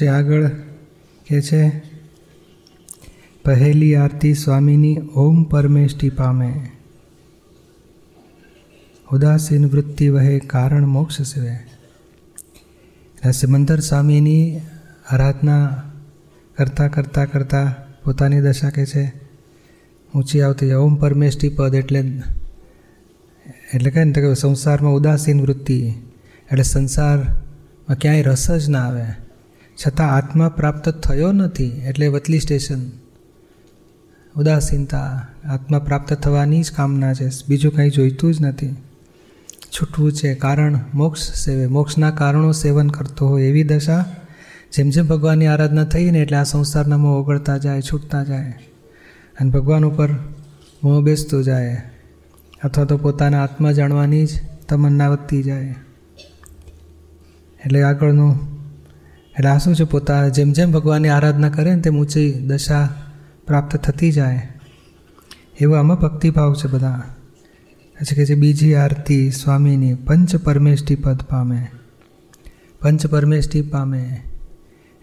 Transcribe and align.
પછી 0.00 0.08
આગળ 0.08 0.48
કે 1.26 1.38
છે, 1.42 1.62
પહેલી 3.44 3.94
આરતી 3.94 4.34
સ્વામીની 4.34 5.02
ઓમ 5.14 5.42
પરમેષ્ટિ 5.44 6.08
પામે. 6.10 6.52
ઉદાસીન 9.12 9.66
વૃત્તિ 9.66 10.08
વહે 10.08 10.38
કારણ 10.38 10.86
મોક્ષ 10.86 11.20
સિવે. 11.22 11.56
સિમંદર 13.30 13.80
સ્વામીની 13.80 14.60
આરાધના 15.10 15.64
કરતાં 16.56 16.90
કરતાં 16.90 17.32
કરતાં 17.32 17.68
પોતાની 18.04 18.40
દશા 18.40 18.70
કે 18.70 18.86
છે, 18.86 19.12
ઊંચી 20.14 20.40
આવતી 20.40 20.72
ઓમ 20.72 20.94
પરમેષ્ટિ 20.96 21.48
પદ 21.48 21.74
એટલે 21.74 22.04
એટલે 23.74 23.90
કહે 23.90 24.04
ને 24.04 24.12
કે 24.12 24.34
સંસારમાં 24.34 24.94
ઉદાસીન 24.94 25.40
વૃત્તિ, 25.40 25.80
એટલે 26.50 26.62
સંસારમાં 26.62 27.98
ક્યાંય 27.98 28.22
રસ 28.22 28.50
જ 28.50 28.68
ના 28.68 28.86
આવે. 28.88 29.29
છતાં 29.86 30.14
આત્મા 30.14 30.48
પ્રાપ્ત 30.48 30.88
થયો 30.88 31.32
નથી, 31.32 31.66
એટલે 31.66 32.06
વતલી 32.06 32.40
સ્ટેશન. 32.40 32.80
ઉદાસીનતા, 34.36 35.26
આત્મા 35.44 35.78
પ્રાપ્ત 35.78 36.14
થવાની 36.14 36.62
જ 36.62 36.72
કામના 36.72 37.14
છે, 37.14 37.28
બીજું 37.48 37.72
કંઈ 37.72 37.90
જોઈતું 37.90 38.34
જ 38.34 38.40
નથી. 38.40 38.76
છૂટવું 39.72 40.12
છે 40.12 40.34
કારણ 40.34 40.78
મોક્ષ 40.94 41.32
સેવે, 41.32 41.66
મોક્ષના 41.66 42.10
કારણો 42.10 42.52
સેવન 42.52 42.88
કરતો 42.88 43.28
હોય 43.28 43.42
એવી 43.42 43.62
દશા, 43.62 44.04
જેમ 44.72 44.90
જેમ 44.90 45.06
ભગવાનની 45.06 45.46
આરાધના 45.46 45.84
થઈને 45.84 46.18
એટલે 46.18 46.36
આ 46.36 46.42
સંસારના 46.42 46.96
મોં 46.96 47.18
ઓગળતા 47.18 47.56
જાય, 47.56 47.80
છૂટતા 47.80 48.24
જાય. 48.24 48.54
અને 49.40 49.50
ભગવાન 49.50 49.84
ઉપર 49.84 50.08
મોં 50.84 51.04
બેસતો 51.04 51.42
જાય, 51.42 51.82
અથવા 52.64 52.84
તો 52.84 52.96
પોતાના 52.96 53.42
આત્મા 53.42 53.72
જાણવાની 53.72 54.26
જ 54.26 54.30
તમન્ના 54.68 55.08
વધતી 55.08 55.42
જાય. 55.42 55.74
એટલે 57.64 57.82
આગળનું 57.82 58.49
એટલે 59.38 59.48
આ 59.48 59.58
શું 59.58 59.76
છે? 59.76 59.84
પોતા 59.84 60.28
જેમ 60.28 60.52
જેમ 60.52 60.72
ભગવાનની 60.72 61.08
આરાધના 61.08 61.48
કરે 61.48 61.74
ને 61.74 61.80
તેમ 61.80 61.98
ઊંચી 61.98 62.32
દશા 62.32 62.88
પ્રાપ્ત 63.46 63.76
થતી 63.76 64.12
જાય. 64.12 64.48
એવો 65.60 65.74
આમાં 65.74 65.96
ભક્તિભાવ 65.96 66.54
છે 66.54 66.68
બધા. 66.68 67.02
પછી 68.00 68.16
કે 68.16 68.26
છે 68.26 68.34
બીજી 68.34 68.74
આરતી 68.74 69.30
સ્વામીની 69.30 69.94
પંચ 69.94 70.36
પરમેષ્ઠી 70.36 70.94
પદ 70.94 71.22
પામે. 71.22 71.66
પંચ 72.80 73.06
પરમેષ્ઠી 73.06 73.62
પામે. 73.62 74.20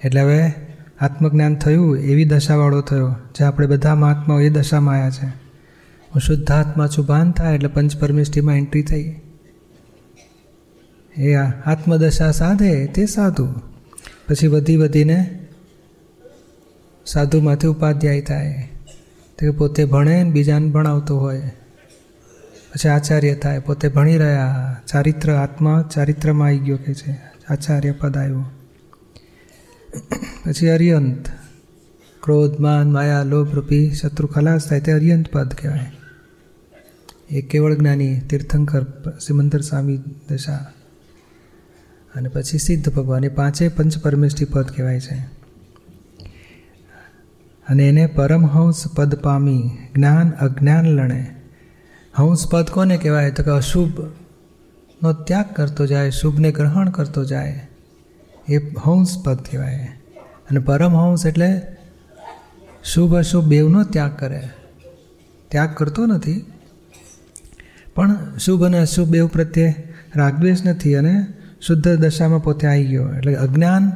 એટલે 0.04 0.22
હવે 0.22 0.54
આત્મજ્ઞાન 1.02 1.56
થયું, 1.56 1.98
એવી 1.98 2.26
દશાવાળો 2.26 2.82
થયો, 2.82 3.16
જે 3.36 3.44
આપણે 3.44 3.68
બધા 3.68 3.96
મહાત્માઓ 3.96 4.40
એ 4.40 4.50
દશામાં 4.50 4.96
આવ્યા 4.96 5.10
છે. 5.10 5.26
હું 6.08 6.20
શુદ્ધાત્મા 6.20 6.88
છું, 6.88 7.06
ભાન 7.06 7.32
થાય 7.32 7.56
એટલે 7.56 7.68
પંચ 7.68 7.98
પરમેષ્ઠીમાં 7.98 8.56
એન્ટ્રી 8.56 8.84
થઈ. 8.84 9.16
એ 11.18 11.34
આત્મદશા 11.34 12.32
સાધે 12.32 12.88
તે 12.88 13.06
સાધુ. 13.06 13.48
પછી 14.28 14.48
વધી 14.48 14.78
વધીને 14.78 15.48
સાધુમાંથી 17.06 17.68
ઉપાધ્યાય 17.68 18.22
થાય. 18.22 18.70
તે 19.38 19.50
પોતે 19.50 19.86
ભણે 19.86 20.24
ને 20.24 20.30
બીજાને 20.30 20.70
ભણાવતો 20.70 21.20
હોય. 21.20 21.40
પછી 22.74 22.90
આચાર્ય 22.90 23.36
થાય. 23.36 23.60
પોતે 23.60 23.88
ભણી 23.88 24.18
રહ્યા. 24.18 24.78
ચારિત્ર 24.88 25.34
આત્મા 25.34 25.90
ચારિત્રમાં 25.94 26.48
આવી 26.48 26.58
ગયો 26.58 26.78
કે 26.78 26.94
છે. 26.94 27.22
આચાર્ય 27.50 27.92
પદ 27.92 28.18
આવ્યો. 28.18 28.46
પછી 30.46 30.68
અરિયંત. 30.68 31.28
ક્રોધ, 32.24 32.60
માન, 32.60 32.92
માયા, 32.92 33.24
લોભ, 33.24 33.56
રૂપી, 33.56 33.92
શત્રુ, 33.92 34.28
ખલાસ 34.28 34.70
થાય 34.70 34.80
તે 34.80 34.92
અરિયંત 34.92 35.32
પદ 35.32 35.54
કહેવાય. 35.54 35.92
એ 37.30 37.42
કેવળ 37.42 37.74
જ્ઞાની 37.74 38.20
તીર્થંકર 38.20 38.84
સિમંદર 39.28 39.62
સ્વામી 39.62 40.00
દશા 40.30 40.66
અને 42.18 42.30
પછી 42.30 42.58
સિદ્ધ 42.58 42.94
ભગવાન 42.94 43.24
એ 43.24 43.28
પાંચે 43.28 43.68
પંચ 43.68 43.98
પરમેષ્ઠી 43.98 44.46
પદ 44.46 44.62
કહેવાય 44.62 45.00
છે. 45.00 45.16
અને 47.70 47.90
એને 47.90 48.08
પરમહંસ 48.08 48.88
પદ 48.88 49.16
પામી 49.16 49.72
જ્ઞાન 49.96 50.30
અજ્ઞાન 50.30 50.86
લણે. 50.86 51.36
હંસ 52.16 52.48
પદ 52.48 52.70
કોને 52.70 52.98
કહેવાય? 52.98 53.32
તો 53.32 53.44
કે 53.44 53.52
અશુભનો 53.52 55.14
ત્યાગ 55.14 55.46
કરતો 55.56 55.86
જાય, 55.86 56.12
શુભને 56.12 56.52
ગ્રહણ 56.52 56.90
કરતો 56.90 57.26
જાય. 57.26 57.68
એ 58.50 58.58
હંસ 58.58 59.24
પદ 59.26 59.38
કહેવાય. 59.52 59.90
અને 60.52 60.60
પરમહંસ 60.60 61.26
એટલે 61.26 61.62
શુભ 62.84 63.16
અશુભ 63.16 63.46
બેવનો 63.46 63.84
ત્યાગ 63.84 64.18
કરે. 64.20 64.50
ત્યાગ 65.48 65.70
કરતો 65.76 66.06
નથી. 66.06 66.46
પણ 67.96 68.38
શુભ 68.38 68.66
અને 68.66 68.80
અશુભ 68.80 69.10
બેવ 69.10 69.28
પ્રત્યે 69.28 69.94
રાગદ્વેષ 70.16 70.66
નથી 70.66 70.96
અને 70.96 71.28
શુદ્ધ 71.62 71.88
દશામાં 71.88 72.44
પોતે 72.44 72.68
આવી 72.68 72.86
ગયો. 72.86 73.10
એટલે 73.10 73.36
અજ્ઞાન, 73.36 73.92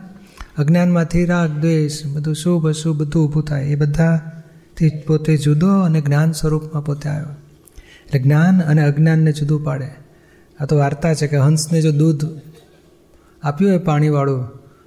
અજ્ઞાનમાંથી 0.57 1.25
રાગ, 1.25 1.49
દ્વેષ, 1.49 2.05
બધું 2.05 2.35
શુભ, 2.35 2.67
અશુભ 2.67 2.97
બધું 2.97 3.27
ઊભું 3.27 3.43
થાય. 3.43 3.63
એ 3.63 3.75
બધાથી 3.75 4.89
પોતે 4.89 5.37
જુદો 5.37 5.79
અને 5.79 6.01
જ્ઞાન 6.01 6.31
સ્વરૂપમાં 6.31 6.85
પોતે 6.85 7.09
આવ્યો. 7.09 7.27
એટલે 8.05 8.19
જ્ઞાન 8.19 8.61
અને 8.61 8.83
અજ્ઞાનને 8.83 9.31
જુદું 9.31 9.63
પાડે. 9.63 9.87
આ 10.59 10.65
તો 10.65 10.77
વાર્તા 10.77 11.13
છે 11.13 11.27
કે 11.27 11.37
હંસને 11.37 11.81
જો 11.81 11.91
દૂધ 11.91 12.25
આપ્યું 13.43 13.71
હોય 13.71 13.79
પાણીવાળું, 13.79 14.45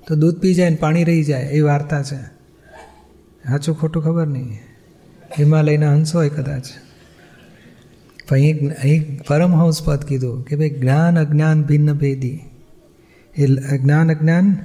તો 0.09 0.15
દૂધ 0.15 0.39
પી 0.39 0.55
જાય 0.55 0.71
ને 0.71 0.77
પાણી 0.77 1.05
રહી 1.05 1.25
જાય. 1.25 1.43
એ 1.43 1.61
વાર્તા 1.61 2.03
છે. 2.03 2.23
સાચું 3.49 3.81
ખોટું 3.81 4.03
ખબર 4.03 4.27
નહીં. 4.27 4.59
હિમાલયના 5.39 5.93
હંસ 5.93 6.15
હોય 6.15 6.29
કદાચ. 6.29 6.63
અહીં 8.31 8.69
અહીં 8.69 9.21
પરમહંસ 9.29 9.83
પદ 9.83 9.99
કીધું 9.99 10.45
કે 10.45 10.57
ભાઈ 10.57 10.71
જ્ઞાન 10.71 11.19
અજ્ઞાન 11.19 11.63
ભિન્ન 11.63 11.93
ભેદી. 11.93 12.41
એ 13.37 13.47
જ્ઞાન 13.78 14.11
અજ્ઞાન 14.11 14.56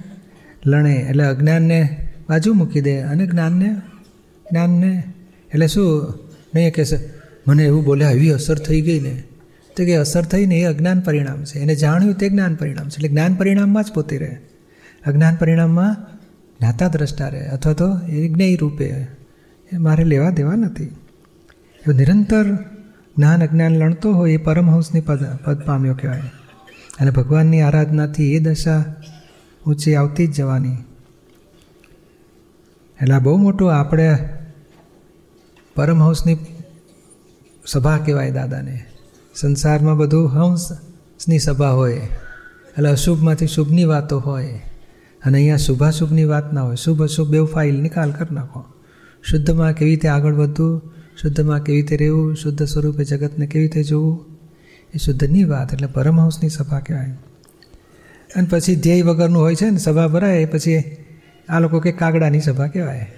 લણે. 0.65 0.93
એટલે 0.93 1.23
અજ્ઞાનને 1.23 2.09
બાજુ 2.29 2.53
મૂકી 2.53 2.81
દે 2.81 2.99
અને 2.99 3.27
જ્ઞાનને 3.27 3.75
જ્ઞાનને. 4.51 5.03
એટલે 5.53 5.67
શું? 5.67 6.13
નહીં 6.55 6.73
કહેશે, 6.73 6.97
મને 7.47 7.65
એવું 7.65 7.85
બોલ્યા 7.85 8.09
આવી 8.09 8.29
અસર 8.29 8.57
થઈ 8.57 8.81
ગઈ 8.81 8.99
ને. 8.99 9.23
તો 9.77 9.85
કે 9.85 9.95
અસર 9.95 10.23
થઈને 10.23 10.55
એ 10.55 10.63
અજ્ઞાન 10.63 10.99
પરિણામ 10.99 11.43
છે. 11.43 11.59
એને 11.59 11.75
જાણ્યું 11.75 12.13
તે 12.13 12.29
જ્ઞાન 12.29 12.55
પરિણામ 12.55 12.89
છે. 12.89 12.95
એટલે 12.95 13.09
જ્ઞાન 13.09 13.35
પરિણામમાં 13.35 13.83
જ 13.83 13.91
પોતે 13.93 14.17
રહે. 14.17 14.37
અજ્ઞાન 15.07 15.35
પરિણામમાં 15.35 15.95
જ્ઞાતા 16.59 16.87
દ્રષ્ટા 16.87 17.27
રહે. 17.27 17.47
અથવા 17.47 17.73
તો 17.73 17.99
એ 18.09 18.29
જ્ઞેય 18.29 18.55
રૂપે. 18.55 18.85
એ 19.73 19.77
મારે 19.77 20.03
લેવા 20.03 20.29
દેવા 20.29 20.55
નથી. 20.55 20.85
નિરંતર 21.87 22.45
જ્ઞાન 23.17 23.43
અજ્ઞાન 23.43 23.77
લણતો 23.77 24.13
હોય 24.13 24.33
એ 24.33 24.37
પરમહંસની 24.37 25.01
પદ 25.01 25.25
પદ 25.45 25.59
પામ્યો 25.59 25.93
કહેવાય. 25.93 26.21
અને 26.99 27.11
ભગવાનની 27.11 27.61
આરાધનાથી 27.61 28.33
એ 28.33 28.39
દશા 28.39 28.83
ઊંચી 29.67 29.95
આવતી 29.95 30.27
જ 30.27 30.35
જવાની. 30.35 30.75
એટલે 33.01 33.15
આ 33.15 33.19
બહુ 33.19 33.37
મોટું 33.37 33.73
આપણે 33.73 34.29
પરમહંસની 35.75 36.37
સભા 37.67 37.97
કહેવાય 37.97 38.31
દાદાને. 38.31 38.85
સંસારમાં 39.35 39.97
બધું 39.97 40.29
હંસની 40.29 41.39
સભા 41.39 41.69
હોય. 41.69 41.93
એટલે 41.93 42.89
અશુભમાંથી 42.89 43.47
શુભની 43.47 43.85
વાતો 43.85 44.19
હોય. 44.19 44.61
અને 45.25 45.37
અહીંયા 45.37 45.57
શુભાશુભની 45.57 46.25
વાત 46.25 46.53
ના 46.53 46.61
હોય. 46.61 46.75
શુભ 46.75 47.03
અશુભ 47.03 47.29
બે 47.29 47.43
ફાઇલ 47.43 47.81
નિકાલ 47.81 48.11
કરી 48.11 48.35
નાખો. 48.35 48.63
શુદ્ધમાં 49.23 49.73
કેવી 49.73 49.91
રીતે 49.91 50.07
આગળ 50.07 50.33
વધવું? 50.33 50.93
શુદ્ધમાં 51.21 51.63
કેવી 51.63 51.81
રીતે 51.81 51.97
રહેવું? 51.97 52.35
શુદ્ધ 52.35 52.63
સ્વરૂપે 52.63 53.03
જગતને 53.03 53.47
કેવી 53.47 53.65
રીતે 53.65 53.83
જોવું? 53.83 54.28
એ 54.93 54.97
શુદ્ધની 54.97 55.43
વાત 55.43 55.73
એટલે 55.73 55.87
પરમહંસની 55.87 56.49
સભા 56.49 56.79
કહેવાય. 56.79 57.09
અને 58.35 58.47
પછી 58.49 58.75
ધ્યેય 58.75 59.01
વગરનું 59.01 59.41
હોય 59.41 59.55
છે 59.55 59.69
ને, 59.69 59.77
સભા 59.77 60.07
ભરાય 60.07 60.45
પછી 60.45 60.83
આ 61.49 61.59
લોકો 61.59 61.79
કે 61.79 61.91
કાગડાની 61.91 62.39
સભા 62.39 62.67
કહેવાય. 62.67 63.11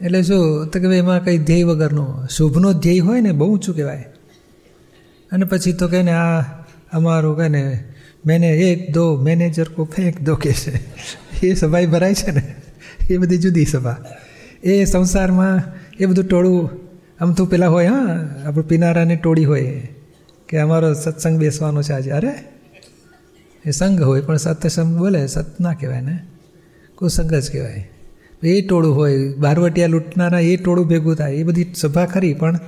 એટલે 0.00 0.22
શું, 0.22 0.66
તો 0.66 0.80
કે 0.80 0.86
એમાં 0.86 1.24
કંઈ 1.24 1.38
ધ્યેય 1.38 1.64
વગરનું, 1.64 2.28
શુભનો 2.28 2.72
ધ્યેય 2.72 2.98
હોય 2.98 3.20
ને, 3.20 3.32
બહુ 3.32 3.52
ઊંચું 3.52 3.74
કહેવાય. 3.74 4.04
અને 5.32 5.44
પછી 5.44 5.72
તો 5.72 5.88
કહે 5.88 6.02
ને, 6.02 6.12
આ 6.12 6.40
અમારું 6.92 7.36
કહે 7.36 7.48
ને, 7.48 7.84
મેને 8.26 8.48
એક 8.48 8.94
દો, 8.94 9.16
મેનેજર 9.16 9.68
કો 9.68 9.84
ફેંક 9.84 10.20
દો 10.20 10.34
કે 10.34 10.52
છે. 10.52 10.80
એ 11.46 11.54
સભાઈ 11.54 11.86
ભરાય 11.86 12.14
છે 12.14 12.30
ને, 12.30 12.54
એ 13.10 13.16
બધી 13.16 13.36
જુદી 13.38 13.64
સભા. 13.64 13.96
એ 14.62 14.84
સંસારમાં 14.84 15.62
એ 15.98 16.06
બધું 16.06 16.24
ટોળું, 16.24 16.70
આમ 17.20 17.32
તો 17.32 17.46
પેલા 17.46 17.68
હોય, 17.68 17.86
હા, 17.86 18.28
આપણું 18.44 18.68
પીનારાની 18.68 19.16
ટોળી 19.16 19.44
હોય. 19.44 19.88
કે 20.48 20.58
અમારો 20.58 20.94
સત્સંગ 20.94 21.38
બેસવાનો 21.38 21.82
છે 21.82 21.92
આજે. 21.92 22.10
અરે? 22.10 22.34
એ 23.64 23.70
સંઘ 23.70 24.02
હોય, 24.02 24.20
પણ 24.20 24.36
સત્સંગ 24.36 24.98
બોલે, 24.98 25.26
સત 25.26 25.60
ના 25.60 25.72
કહેવાય 25.72 26.00
ને? 26.00 26.18
કુસંગ 26.94 27.34
જ 27.34 27.52
કહેવાય. 27.52 27.90
એ 28.42 28.60
ટોળું 28.60 28.96
હોય, 28.96 29.34
બારવટિયા 29.34 29.86
લૂંટનારા 29.86 30.40
એ 30.40 30.56
ટોળું 30.56 30.88
ભેગું 30.88 31.16
થાય, 31.16 31.34
એ 31.34 31.42
બધી 31.42 31.74
સભા 31.76 32.06
ખરી, 32.06 32.34
પણ 32.34 32.58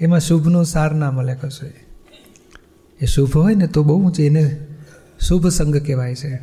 એમાં 0.00 0.20
શુભનું 0.20 0.64
સાર 0.64 0.94
ના 0.94 1.10
મળે 1.10 1.34
કશું 1.34 1.70
એ 3.00 3.06
શુભ 3.06 3.36
હોય 3.36 3.54
ને 3.54 3.66
તો 3.66 3.82
બહુ 3.82 4.10
જ 4.10 4.20
એને 4.20 4.66
શુભ 5.20 5.48
સંઘ 5.48 5.76
કહેવાય 5.76 6.14
છે. 6.14 6.34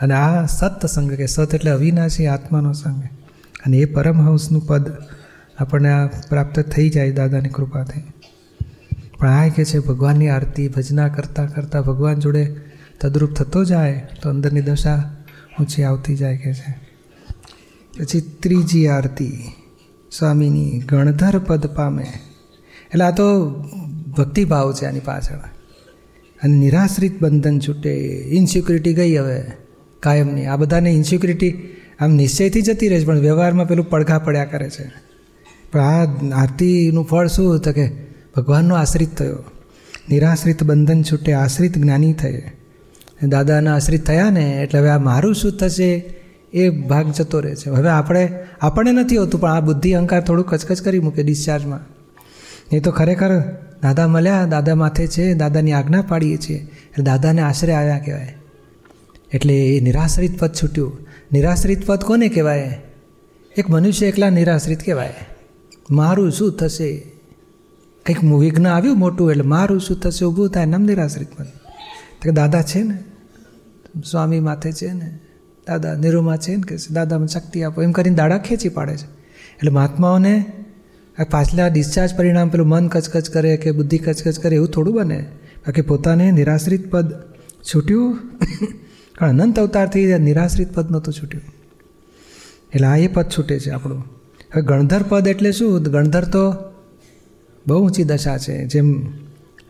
અને 0.00 0.14
આ 0.14 0.46
સત્સંગ 0.46 1.12
કે 1.12 1.26
સત 1.26 1.54
એટલે 1.54 1.70
અવિનાશી 1.70 2.26
આત્માનો 2.26 2.72
સંઘ. 2.72 3.04
અને 3.66 3.76
એ 3.76 3.84
પરમહંસનું 3.84 4.66
પદ 4.66 4.92
આપણને 5.58 5.92
આ 5.92 6.06
પ્રાપ્ત 6.06 6.60
થઈ 6.60 6.90
જાય 6.90 7.10
દાદાની 7.10 7.48
કૃપાથી. 7.48 8.00
પણ 9.24 9.30
આ 9.30 9.48
કે 9.48 9.64
છે, 9.64 9.78
ભગવાનની 9.78 10.28
આરતી, 10.28 10.68
ભજના 10.68 11.08
કરતાં 11.08 11.54
કરતાં 11.54 11.82
ભગવાન 11.82 12.20
જોડે 12.20 12.56
તદ્રુપ 13.00 13.32
થતો 13.32 13.64
જાય, 13.64 14.06
તો 14.22 14.28
અંદરની 14.28 14.60
દશા 14.60 15.14
ઊંચી 15.60 15.82
આવતી 15.82 16.16
જાય 16.16 16.36
કે 16.36 16.54
છે. 16.54 16.78
પછી 17.98 18.20
ત્રીજી 18.20 18.86
આરતી, 18.86 19.38
સ્વામીની 20.12 20.78
ગણધર 20.78 21.38
પદ 21.38 21.66
પામે. 21.66 22.06
એટલે 22.88 23.04
આ 23.04 23.10
તો 23.10 23.50
ભક્તિભાવ 24.18 24.72
છે 24.72 24.86
આની 24.86 25.00
પાછળ. 25.00 25.36
અને 26.42 26.56
નિરાશ્રિત 26.56 27.22
બંધન 27.22 27.58
છૂટે 27.58 27.90
ઇન્સિક્યુરિટી 28.30 28.94
ગઈ 28.94 29.16
હવે, 29.16 29.42
કાયમની. 30.00 30.46
આ 30.46 30.56
બધાને 30.56 30.90
ઇન્સિક્યુરિટી 30.90 31.76
આમ 32.00 32.14
નિશ્ચયથી 32.14 32.62
જતી 32.62 32.88
રહે 32.88 33.00
છે, 33.00 33.04
પણ 33.04 33.20
વ્યવહારમાં 33.20 33.68
પેલું 33.68 33.90
પડઘા 33.90 34.18
પડ્યા 34.18 34.44
કરે 34.44 34.70
છે. 34.70 34.92
પણ 35.72 35.80
આ 35.80 36.04
આરતીનું 36.34 37.04
ફળ 37.04 37.26
શું 37.26 37.60
તો 37.60 37.72
કે 37.72 38.13
ભગવાનનો 38.36 38.74
આશ્રિત 38.74 39.16
થયો. 39.16 39.44
નિરાશ્રિત 40.10 40.64
બંધન 40.64 41.02
છૂટે 41.02 41.32
આશ્રિત 41.32 41.78
જ્ઞાની 41.78 42.12
થયે. 42.12 42.52
દાદાના 43.22 43.74
આશ્રિત 43.74 44.06
થયા 44.06 44.30
ને 44.30 44.60
એટલે 44.62 44.80
હવે 44.80 44.88
આ 44.88 44.98
મારું 44.98 45.34
શું 45.34 45.52
થશે 45.52 46.14
એ 46.52 46.70
ભાગ 46.70 47.12
જતો 47.12 47.40
રહે 47.40 47.54
છે. 47.54 47.70
હવે 47.70 47.88
આપણે, 47.88 48.38
આપણને 48.60 48.92
નથી 48.92 49.16
હોતું, 49.16 49.40
પણ 49.40 49.50
આ 49.50 49.60
બુદ્ધિ 49.60 49.92
અહંકાર 49.92 50.24
થોડું 50.24 50.46
કચકચ 50.46 50.82
કરી 50.82 50.98
મૂકે 50.98 51.22
ડિસ્ચાર્જમાં. 51.22 51.80
એ 52.72 52.80
તો 52.80 52.90
ખરેખર 52.90 53.38
દાદા 53.82 54.08
મળ્યા, 54.08 54.44
દાદા 54.44 54.74
માથે 54.74 55.06
છે, 55.06 55.34
દાદાની 55.34 55.72
આજ્ઞા 55.72 56.02
પાડીએ 56.02 56.36
છીએ. 56.36 56.58
એટલે 56.58 57.04
દાદાને 57.04 57.42
આશરે 57.42 57.72
આવ્યા 57.72 57.98
કહેવાય. 57.98 58.36
એટલે 59.32 59.76
એ 59.76 59.80
નિરાશ્રિત 59.80 60.38
પદ 60.38 60.50
છૂટ્યું. 60.62 60.98
નિરાશ્રિત 61.32 61.86
પદ 61.86 62.00
કોને 62.00 62.28
કહેવાય? 62.28 62.80
એક 63.56 63.70
મનુષ્ય 63.70 64.06
એકલા 64.06 64.30
નિરાશ્રિત 64.30 64.84
કહેવાય. 64.84 65.14
મારું 65.90 66.32
શું 66.32 66.56
થશે? 66.56 67.13
કંઈક 68.06 68.24
વિઘ્ન 68.24 68.68
આવ્યું 68.68 68.98
મોટું 68.98 69.30
એટલે 69.30 69.42
મારું 69.42 69.80
શું 69.80 70.00
થશે 70.00 70.24
ઊભું 70.24 70.48
થાય 70.48 70.66
નમ 70.66 70.82
નિરાશ્રિત 70.82 71.28
પદ 71.38 71.46
તો 72.22 72.32
દાદા 72.32 72.62
છે 72.62 72.82
ને, 72.82 72.98
સ્વામી 74.10 74.40
માથે 74.40 74.72
છે 74.72 74.92
ને, 74.92 75.18
દાદા 75.66 75.94
નિરૂમા 75.94 76.36
છે 76.36 76.56
ને 76.56 76.62
કે 76.62 76.76
દાદામાં 76.90 77.26
શક્તિ 77.26 77.62
આપો. 77.62 77.82
એમ 77.82 77.92
કરીને 77.92 78.16
દાડા 78.16 78.38
ખેંચી 78.38 78.68
પાડે 78.68 78.96
છે. 78.96 79.04
એટલે 79.04 79.70
મહાત્માઓને 79.70 80.44
આ 81.18 81.24
પાછલા 81.24 81.68
ડિસ્ચાર્જ 81.68 82.16
પરિણામ 82.16 82.48
પેલું 82.48 82.66
મન 82.66 82.88
કચકચ 82.88 83.30
કરે 83.30 83.56
કે 83.56 83.70
બુદ્ધિ 83.70 83.98
કચકચ 83.98 84.40
કરે 84.40 84.56
એવું 84.56 84.68
થોડું 84.68 84.94
બને. 84.94 85.20
બાકી 85.58 85.82
પોતાને 85.82 86.30
નિરાશ્રિત 86.30 86.90
પદ 86.90 87.12
છૂટ્યું. 87.74 88.18
કારણ 89.18 89.30
અનંત 89.30 89.58
અવતારથી 89.58 90.18
નિરાશ્રિત 90.18 90.74
પદ 90.74 90.90
નહોતું 90.90 91.14
છૂટ્યું. 91.14 91.42
એટલે 92.74 92.86
આ 92.86 92.96
એ 92.96 93.06
પદ 93.06 93.26
છૂટે 93.38 93.58
છે 93.58 93.70
આપણું. 93.70 94.00
હવે 94.54 94.62
ગણધર 94.62 95.02
પદ 95.02 95.28
એટલે 95.28 95.52
શું? 95.52 95.82
ગણધર 95.82 96.24
તો 96.24 96.54
બહુ 97.66 97.84
ઊંચી 97.84 98.04
દશા 98.04 98.38
છે, 98.38 98.66
જેમ 98.66 98.88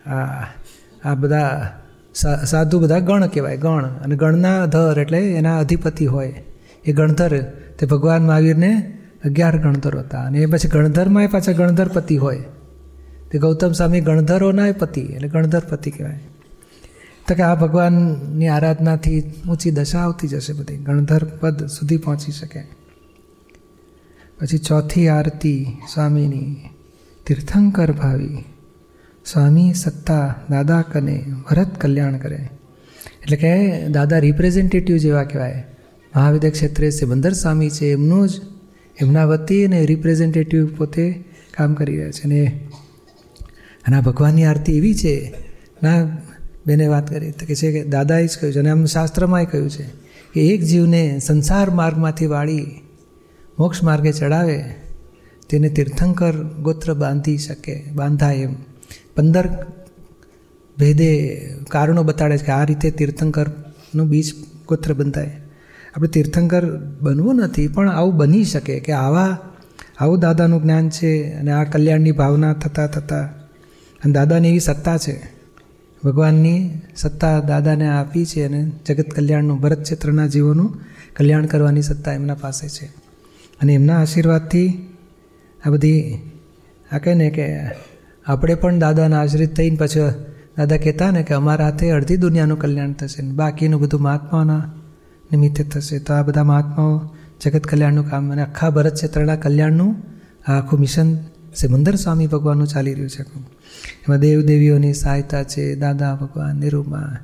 આ 0.07 0.47
આ 1.05 1.15
બધા 1.15 1.71
સાધુ 2.47 2.81
બધા 2.81 2.99
ગણ 2.99 3.27
કહેવાય, 3.27 3.57
ગણ 3.57 3.85
અને 3.85 4.17
ગણના 4.17 4.67
ધર 4.67 4.99
એટલે 5.01 5.21
એના 5.33 5.59
અધિપતિ 5.59 6.07
હોય. 6.07 6.35
એ 6.85 6.93
ગણધર, 6.93 7.33
તે 7.79 7.87
ભગવાન 7.87 8.27
મહાવીરને 8.27 8.73
અગિયાર 9.25 9.57
ગણધર 9.59 9.97
હતા 9.99 10.23
અને 10.23 10.39
એ 10.39 10.47
પછી 10.47 10.69
ગણધરમાં 10.69 11.23
એ 11.23 11.27
પાછા 11.27 11.53
ગણધરપતિ 11.53 12.17
હોય. 12.17 12.45
તે 13.31 13.39
ગૌતમ 13.39 13.73
સ્વામી 13.73 14.01
ગણધરોના 14.01 14.73
પતિ 14.73 15.01
એટલે 15.01 15.29
ગણધરપતિ 15.29 15.91
કહેવાય. 15.91 16.21
તો 17.29 17.35
કે 17.35 17.43
આ 17.43 17.55
ભગવાનની 17.55 18.49
આરાધનાથી 18.49 19.21
ઊંચી 19.49 19.71
દશા 19.71 19.99
આવતી 19.99 20.29
જશે 20.29 20.53
બધી, 20.53 20.77
ગણધર 20.77 21.25
પદ 21.41 21.67
સુધી 21.67 21.97
પહોંચી 21.97 22.33
શકે. 22.33 22.63
પછી 24.41 24.59
ચોથી 24.59 25.09
આરતી 25.09 25.61
સ્વામીની 25.95 26.74
તીર્થંકર 27.27 27.93
ભાવી, 27.93 28.45
સ્વામી 29.25 29.75
સત્તા 29.75 30.35
દાદા 30.51 30.83
કને 30.83 31.25
ભરત 31.51 31.81
કલ્યાણ 31.81 32.17
કરે. 32.17 32.49
એટલે 33.23 33.37
કે 33.37 33.89
દાદા 33.89 34.19
રિપ્રેઝેન્ટેટિવ 34.19 34.97
જેવા 34.97 35.25
કહેવાય. 35.25 35.65
મહાવિદ્ય 36.17 36.51
ક્ષેત્રે 36.51 36.91
સિબંદર 36.91 37.33
સ્વામી 37.33 37.71
છે, 37.71 37.87
એમનું 37.87 38.29
જ 38.29 38.41
એમના 39.01 39.25
વતી 39.25 39.65
અને 39.65 39.87
રિપ્રેઝેન્ટેટિવ 39.87 40.77
પોતે 40.77 41.25
કામ 41.57 41.75
કરી 41.75 41.97
રહ્યા 41.97 42.11
છે. 42.11 42.23
અને 42.23 42.69
અને 43.87 43.97
આ 43.97 44.01
ભગવાનની 44.01 44.45
આરતી 44.45 44.77
એવી 44.77 44.95
છે, 44.95 45.35
ના, 45.83 46.05
બેને 46.67 46.87
વાત 46.87 47.11
કરી, 47.11 47.31
તો 47.31 47.47
કે 47.47 47.55
છે 47.55 47.73
કે 47.73 47.85
દાદાએ 47.85 48.27
જ 48.27 48.31
કહ્યું 48.39 48.55
છે, 48.55 48.59
અને 48.59 48.71
આમ 48.71 48.85
શાસ્ત્રમાંય 48.85 49.45
કહ્યું 49.45 49.71
છે 49.71 49.85
કે 50.35 50.41
એક 50.41 50.63
જીવને 50.63 51.19
સંસાર 51.19 51.71
માર્ગમાંથી 51.71 52.27
વાળી 52.27 52.67
મોક્ષ 53.59 53.83
માર્ગે 53.83 54.13
ચડાવે 54.13 54.84
તેને 55.51 55.69
તીર્થંકર 55.69 56.33
ગોત્ર 56.43 56.95
બાંધી 56.95 57.39
શકે, 57.39 57.85
બાંધાય 57.95 58.37
એમ. 58.37 58.55
પંદર 59.17 59.67
ભેદે 60.79 61.41
કારણો 61.71 62.03
બતાડે 62.03 62.39
છે 62.39 62.45
કે 62.45 62.53
આ 62.53 62.65
રીતે 62.65 62.91
તીર્થંકરનું 62.91 64.09
બીજ 64.09 64.35
ગોત્ર 64.69 64.95
બંધાય. 64.95 65.37
આપણે 65.97 66.09
તીર્થંકર 66.09 66.77
બનવું 67.01 67.37
નથી, 67.37 67.69
પણ 67.69 67.91
આવું 67.91 68.17
બની 68.17 68.45
શકે 68.45 68.81
કે 68.81 68.93
આવા, 68.93 69.39
આવું 69.99 70.21
દાદાનું 70.21 70.63
જ્ઞાન 70.63 70.89
છે 70.89 71.33
અને 71.33 71.51
આ 71.51 71.65
કલ્યાણની 71.65 72.13
ભાવના 72.13 72.53
થતાં 72.53 72.89
થતાં. 72.89 73.45
અને 74.05 74.13
દાદાની 74.13 74.49
એવી 74.49 74.61
સત્તા 74.61 74.99
છે. 74.99 75.23
ભગવાનની 76.05 76.71
સત્તા 76.97 77.41
દાદાને 77.41 77.89
આપી 77.89 78.27
છે 78.27 78.45
અને 78.45 78.71
જગત 78.87 79.11
કલ્યાણનું, 79.11 79.61
ભરત 79.61 79.83
ક્ષેત્રના 79.83 80.27
જીવોનું 80.27 80.81
કલ્યાણ 81.17 81.47
કરવાની 81.47 81.83
સત્તા 81.83 82.13
એમના 82.13 82.35
પાસે 82.35 82.69
છે. 82.69 82.85
અને 83.61 83.75
એમના 83.75 84.01
આશીર્વાદથી 84.01 84.89
આ 85.65 85.71
બધી 85.71 86.19
આ 86.93 86.99
કહે 86.99 87.15
ને 87.15 87.31
કે 87.31 87.47
આપણે 88.27 88.55
પણ 88.55 88.79
દાદાના 88.79 89.21
આશ્રિત 89.21 89.57
થઈને 89.57 89.77
પછી 89.77 90.01
દાદા 90.59 90.77
કહેતા 90.77 91.11
ને 91.11 91.23
કે 91.23 91.35
અમારા 91.35 91.65
હાથે 91.65 91.91
અડધી 91.91 92.17
દુનિયાનું 92.17 92.59
કલ્યાણ 92.59 92.93
થશે 92.93 93.23
ને 93.23 93.33
બાકીનું 93.33 93.81
બધું 93.81 94.01
મહાત્માઓના 94.01 94.73
નિમિત્તે 95.33 95.65
થશે. 95.65 95.99
તો 95.99 96.15
આ 96.15 96.23
બધા 96.23 96.45
મહાત્માઓ 96.45 97.15
જગત 97.41 97.65
કલ્યાણનું 97.65 98.11
કામ 98.11 98.33
અને 98.33 98.43
આખા 98.43 98.71
ભરત 98.71 98.95
ક્ષેત્રના 98.95 99.37
કલ્યાણનું 99.37 99.97
આખું 100.51 100.81
મિશન 100.81 101.17
સિમંદર 101.57 101.95
સ્વામી 101.95 102.27
ભગવાનનું 102.27 102.67
ચાલી 102.67 102.95
રહ્યું 102.95 103.11
છે 103.11 103.23
એમાં 104.03 104.21
દેવદેવીઓની 104.21 104.95
સહાયતા 104.95 105.43
છે, 105.43 105.75
દાદા 105.75 106.15
ભગવાન, 106.15 106.57
નિરૂમા 106.57 107.17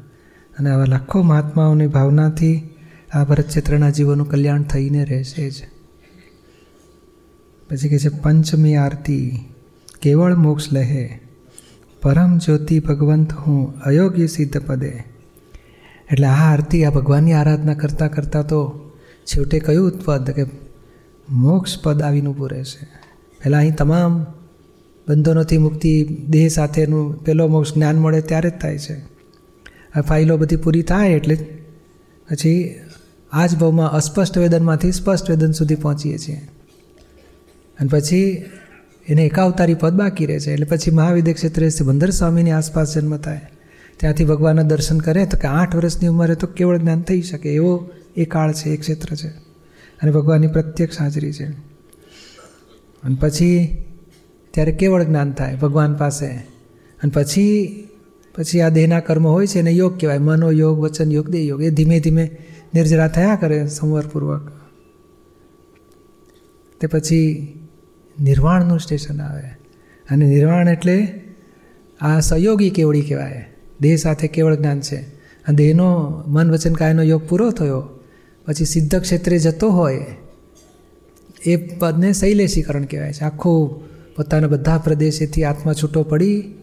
અને 0.58 0.70
આવા 0.70 0.84
લાખો 0.84 1.22
મહાત્માઓની 1.22 1.86
ભાવનાથી 1.86 2.70
આ 3.12 3.24
ભરત 3.24 3.46
ક્ષેત્રના 3.46 3.90
જીવોનું 3.90 4.30
કલ્યાણ 4.30 4.62
થઈને 4.62 5.04
રહેશે 5.04 5.50
જ. 5.50 5.54
પછી 7.70 7.88
કહે 7.88 7.98
છે, 7.98 8.08
પંચમી 8.08 8.76
આરતી, 8.76 9.38
કેવળ 10.02 10.36
મોક્ષ 10.36 10.72
લહે. 10.72 11.20
પરમ 12.02 12.38
જ્યોતિ 12.38 12.80
ભગવંત 12.80 13.32
હું 13.32 13.80
અયોગ્ય 13.80 14.26
સિદ્ધ 14.26 14.66
પદે. 14.66 15.04
એટલે 16.12 16.26
આ 16.26 16.52
આરતી 16.52 16.84
આ 16.84 16.90
ભગવાનની 16.90 17.32
આરાધના 17.32 17.74
કરતાં 17.74 18.10
કરતાં 18.10 18.46
તો 18.46 18.90
છેવટે 19.24 19.58
કયું 19.58 19.92
પદ 20.04 20.30
કે 20.30 20.44
મોક્ષ 21.30 21.82
પદ 21.82 22.02
આવીને 22.02 22.28
ઊભું 22.28 22.50
રહેશે. 22.50 22.86
પહેલાં 23.44 23.60
અહીં 23.60 23.76
તમામ 23.76 24.26
બંધનોથી 25.08 25.58
મુક્તિ, 25.58 26.04
દેહ 26.04 26.48
સાથેનું 26.48 27.24
પેલો 27.24 27.48
મોક્ષ 27.48 27.74
જ્ઞાન 27.74 27.98
મળે 27.98 28.20
ત્યારે 28.20 28.50
જ 28.50 28.52
થાય 28.52 28.78
છે. 28.78 28.94
આ 29.94 30.00
ફાઇલો 30.00 30.36
બધી 30.36 30.56
પૂરી 30.56 30.82
થાય 30.82 31.10
એટલે 31.10 31.34
પછી 32.30 32.74
આ 33.32 33.46
જ 33.46 33.56
ભાવમાં 33.56 33.90
અસ્પષ્ટ 33.90 34.38
વેદનમાંથી 34.38 34.92
સ્પષ્ટ 34.92 35.30
વેદન 35.30 35.52
સુધી 35.52 35.74
પહોંચીએ 35.74 36.18
છીએ. 36.18 36.48
અને 37.80 37.88
પછી 37.88 38.44
એને 39.08 39.24
એકાવતારી 39.24 39.74
પદ 39.74 39.94
બાકી 39.94 40.26
રહે 40.26 40.40
છે. 40.40 40.52
એટલે 40.52 40.66
પછી 40.66 40.90
મહાવિદ્ય 40.90 41.32
ક્ષેત્રે 41.32 41.68
બંદર 41.84 42.10
સ્વામીની 42.10 42.50
આસપાસ 42.50 42.94
જન્મ 42.94 43.16
થાય. 43.16 43.40
ત્યાંથી 43.96 44.24
ભગવાનના 44.24 44.62
દર્શન 44.62 44.98
કરે 44.98 45.26
તો 45.26 45.38
કે 45.38 45.48
આઠ 45.48 45.76
વર્ષની 45.76 46.08
ઉંમરે 46.08 46.34
તો 46.34 46.46
કેવળ 46.46 46.78
જ્ઞાન 46.78 47.02
થઈ 47.02 47.22
શકે. 47.22 47.54
એવો 47.54 47.90
એ 48.16 48.24
કાળ 48.24 48.52
છે, 48.52 48.70
એ 48.70 48.76
ક્ષેત્ર 48.76 49.16
છે. 49.16 49.28
અને 50.02 50.10
ભગવાનની 50.10 50.46
પ્રત્યક્ષ 50.46 51.00
હાજરી 51.00 51.32
છે. 51.32 51.44
અને 53.02 53.16
પછી 53.20 53.78
ત્યારે 54.50 54.72
કેવળ 54.72 55.02
જ્ઞાન 55.02 55.32
થાય 55.32 55.56
ભગવાન 55.56 55.94
પાસે. 55.94 56.26
અને 56.26 57.10
પછી 57.14 57.76
પછી 58.34 58.60
આ 58.60 58.68
દેહના 58.68 59.00
કર્મ 59.00 59.26
હોય 59.26 59.46
છે 59.46 59.58
એને 59.58 59.70
યોગ 59.70 59.98
કહેવાય. 60.00 60.18
મનો 60.18 60.50
યોગ, 60.50 60.78
વચન 60.78 61.12
યોગ, 61.12 61.28
દેહ 61.28 61.44
યોગ. 61.44 61.62
એ 61.62 61.70
ધીમે 61.70 62.00
ધીમે 62.00 62.36
નિર્જરા 62.74 63.08
થયા 63.08 63.38
કરે 63.40 63.66
સંવરપૂર્વક. 63.66 64.52
તે 66.80 66.86
પછી 66.86 67.54
નિર્વાણનું 68.20 68.80
સ્ટેશન 68.80 69.20
આવે. 69.20 69.42
અને 70.10 70.26
નિર્વાણ 70.26 70.68
એટલે 70.68 71.20
આ 72.00 72.20
સહયોગી 72.20 72.70
કેવડી 72.70 73.02
કહેવાય. 73.02 73.46
દેહ 73.80 73.96
સાથે 73.96 74.28
કેવળ 74.28 74.54
જ્ઞાન 74.54 74.80
છે. 74.80 74.96
અને 75.48 75.56
દેહનો 75.56 76.22
મન 76.26 76.50
વચન 76.50 76.72
કાયનો 76.72 77.02
યોગ 77.02 77.28
પૂરો 77.28 77.50
થયો, 77.50 77.88
પછી 78.46 78.64
સિદ્ધ 78.64 79.00
ક્ષેત્રે 79.00 79.38
જતો 79.38 79.70
હોય, 79.70 80.06
એ 81.46 81.56
પદને 81.56 82.12
શૈલેષીકરણ 82.12 82.84
કહેવાય 82.84 83.12
છે. 83.12 83.24
આખું 83.24 83.82
પોતાના 84.14 84.46
બધા 84.46 84.78
પ્રદેશેથી 84.78 85.44
આત્મા 85.44 85.72
છૂટો 85.72 86.02
પડી, 86.02 86.54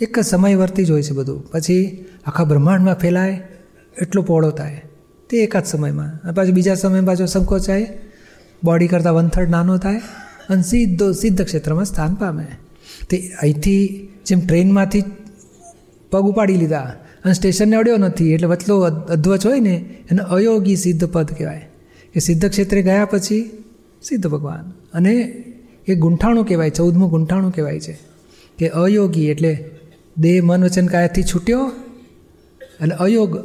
એક 0.00 0.18
જ 0.18 0.24
સમયવર્તી 0.24 0.84
જ 0.84 0.90
હોય 0.90 1.02
છે 1.02 1.12
બધું. 1.12 1.50
પછી 1.50 2.04
આખા 2.26 2.44
બ્રહ્માંડમાં 2.44 2.94
ફેલાય, 2.94 3.42
એટલો 4.02 4.22
પહોળો 4.22 4.50
થાય. 4.50 4.82
તે 5.30 5.36
એકાદ 5.36 5.64
સમયમાં. 5.64 6.20
અને 6.22 6.32
પાછું 6.32 6.54
બીજા 6.54 6.74
સમયમાં 6.74 7.06
પાછો 7.06 7.26
સંકોચાય. 7.26 7.98
બોડી 8.64 8.88
કરતાં 8.88 9.14
વન 9.14 9.28
થર્ડ 9.28 9.50
નાનો 9.50 9.78
થાય. 9.78 10.00
અને 10.48 10.62
સીધો 10.62 11.12
સિદ્ધ 11.12 11.44
ક્ષેત્રમાં 11.44 11.84
સ્થાન 11.84 12.14
પામે. 12.14 12.46
તે 13.10 13.32
અહીંથી 13.42 14.08
જેમ 14.26 14.40
ટ્રેનમાંથી 14.40 15.02
પગ 16.10 16.22
ઉપાડી 16.22 16.54
લીધા 16.54 16.96
અને 17.24 17.32
સ્ટેશનને 17.32 17.76
અડ્યો 17.76 17.96
નથી, 17.96 18.32
એટલે 18.32 18.46
વચલો 18.46 18.80
અધ્વચ 18.80 19.46
હોય 19.46 19.60
ને, 19.60 19.84
એને 20.10 20.22
અયોગી 20.22 20.76
સિદ્ધ 20.76 21.04
પદ 21.04 21.26
કહેવાય. 21.26 21.68
કે 22.14 22.20
સિદ્ધ 22.20 22.48
ક્ષેત્રે 22.48 22.82
ગયા 22.82 23.04
પછી 23.04 23.64
સિદ્ધ 24.02 24.26
ભગવાન. 24.26 24.72
અને 24.94 25.12
એ 25.88 25.94
ગુંઠાણું 25.94 26.46
કહેવાય, 26.46 26.70
ચૌદમું 26.70 27.10
ગુંઠાણું 27.10 27.52
કહેવાય 27.52 27.80
છે 27.80 27.98
કે 28.58 28.68
અયોગી 28.68 29.26
એટલે 29.26 29.70
દેહ, 30.18 30.44
મન, 30.44 30.64
વચન 30.64 30.86
કાયાથી 30.86 31.22
છૂટ્યો 31.22 31.72
અને 32.80 32.94
અયોગ 32.94 33.38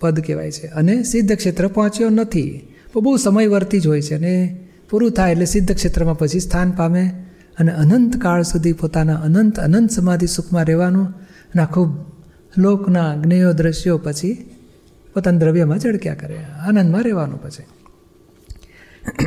પદ 0.00 0.20
કહેવાય 0.20 0.50
છે. 0.50 0.66
અને 0.66 1.02
સિદ્ધ 1.02 1.36
ક્ષેત્ર 1.36 1.68
પહોંચ્યો 1.68 2.08
નથી. 2.08 2.68
પણ 2.92 3.00
બહુ 3.00 3.16
સમયવર્તી 3.16 3.80
જ 3.80 3.86
હોય 3.86 4.02
છે 4.02 4.14
અને 4.14 4.63
પૂરું 4.94 5.10
થાય 5.10 5.32
એટલે 5.32 5.44
સિદ્ધ 5.44 5.74
ક્ષેત્રમાં 5.74 6.18
પછી 6.18 6.40
સ્થાન 6.40 6.70
પામે 6.70 7.24
અને 7.58 7.72
અનંત 7.72 8.16
કાળ 8.16 8.42
સુધી 8.42 8.72
પોતાના 8.72 9.14
અનંત 9.14 9.60
અનંત 9.60 9.90
સમાધિ 9.90 10.26
સુખમાં 10.26 10.64
રહેવાનું 10.64 11.06
અને 11.06 11.62
આખું 11.62 12.04
લોકના 12.58 13.16
જ્ઞેયો 13.16 13.52
દ્રશ્યો 13.52 13.98
પછી 13.98 14.50
પોતાના 15.14 15.38
દ્રવ્યમાં 15.38 15.78
ઝળક્યા 15.78 16.14
કરે, 16.14 16.36
આનંદમાં 16.36 17.02
રહેવાનું 17.02 17.42
પછી. 17.42 17.62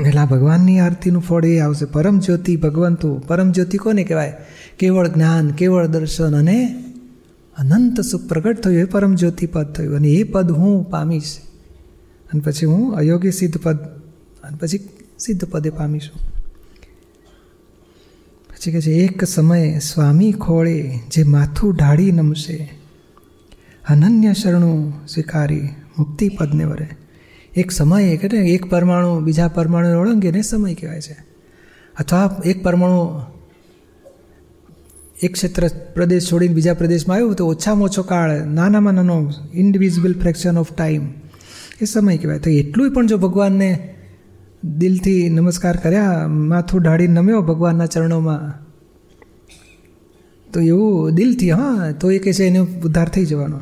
એટલે 0.08 0.20
આ 0.20 0.26
ભગવાનની 0.26 0.80
આરતીનું 0.80 1.22
ફળ 1.22 1.46
એ 1.46 1.60
આવશે. 1.60 1.86
પરમ 1.86 2.20
જ્યોતિ 2.20 2.56
ભગવંતુ, 2.56 3.22
પરમ 3.28 3.52
જ્યોતિ 3.52 3.78
કોને 3.78 4.04
કહેવાય? 4.04 4.34
કેવળ 4.80 5.08
જ્ઞાન, 5.08 5.52
કેવળ 5.52 5.88
દર્શન 5.88 6.36
અને 6.36 6.84
અનંત 7.58 8.02
સુખ 8.02 8.22
પ્રગટ 8.30 8.60
થયું, 8.60 8.78
એ 8.78 8.84
પરમ 8.84 9.16
જ્યોતિ 9.16 9.46
પદ 9.46 9.74
થયું. 9.74 9.96
અને 9.96 10.08
એ 10.08 10.24
પદ 10.24 10.52
હું 10.52 10.90
પામીશ. 10.90 11.38
અને 12.34 12.42
પછી 12.42 12.66
હું 12.66 12.96
અયોગ્ય 12.96 13.32
સિદ્ધ 13.32 13.58
પદ, 13.58 13.76
અને 14.44 14.58
પછી 14.58 14.90
સિદ્ધ 15.20 15.46
પદે 15.46 15.70
પામીશું. 15.70 16.20
પછી 18.50 18.72
કહે 18.72 18.82
છે, 18.82 18.92
એક 18.92 19.24
સમયે 19.24 19.80
સ્વામી 19.80 20.32
ખોળે 20.32 21.00
જે 21.12 21.24
માથું 21.24 21.76
ઢાળી 21.76 22.12
નમશે, 22.12 22.74
અનન્ય 23.90 24.34
શરણું 24.34 25.08
સ્વીકારી 25.08 25.70
મુક્તિ 26.00 26.30
પદને 26.30 26.64
વરે. 26.64 26.88
એક 27.56 27.72
સમયે 27.72 28.18
કે 28.18 28.38
એક 28.38 28.66
પરમાણુ 28.66 29.20
બીજા 29.20 29.48
પરમાણુ 29.48 30.00
ઓળંગે 30.00 30.28
એને 30.28 30.42
સમય 30.42 30.74
કહેવાય 30.74 31.02
છે. 31.02 31.18
અથવા 32.00 32.42
એક 32.46 32.64
પરમાણુ 32.64 33.22
એક 35.24 35.34
ક્ષેત્ર 35.34 35.68
પ્રદેશ 35.94 36.32
છોડીને 36.32 36.54
બીજા 36.54 36.74
પ્રદેશમાં 36.74 37.16
આવ્યો 37.16 37.34
તો 37.34 37.48
ઓછામાં 37.48 37.84
ઓછો 37.84 38.04
કાળ, 38.04 38.46
નાનામાં 38.46 38.94
નાનો 38.94 39.32
ઇન્ડિવિઝ્યુઅલ 39.54 40.14
ફ્રેક્શન 40.14 40.58
ઓફ 40.58 40.74
ટાઈમ 40.74 41.02
એ 41.82 41.86
સમય 41.86 42.18
કહેવાય. 42.18 42.40
તો 42.40 42.50
એટલું 42.50 42.94
પણ 42.94 43.08
જો 43.08 43.18
ભગવાનને 43.18 43.97
દિલથી 44.64 45.30
નમસ્કાર 45.30 45.76
કર્યા, 45.76 46.28
માથું 46.28 46.82
ઢાળી 46.82 47.08
નમ્યો 47.08 47.42
ભગવાનના 47.42 47.86
ચરણોમાં. 47.86 48.68
તો 50.54 50.60
એવું 50.60 51.12
દિલથી, 51.12 51.52
હા, 51.52 51.92
તો 51.92 52.12
એ 52.12 52.20
કહે 52.20 52.34
છે 52.34 52.44
એનો 52.44 52.64
ઉદ્ધાર 52.64 53.10
થઈ 53.10 53.26
જવાનો. 53.26 53.60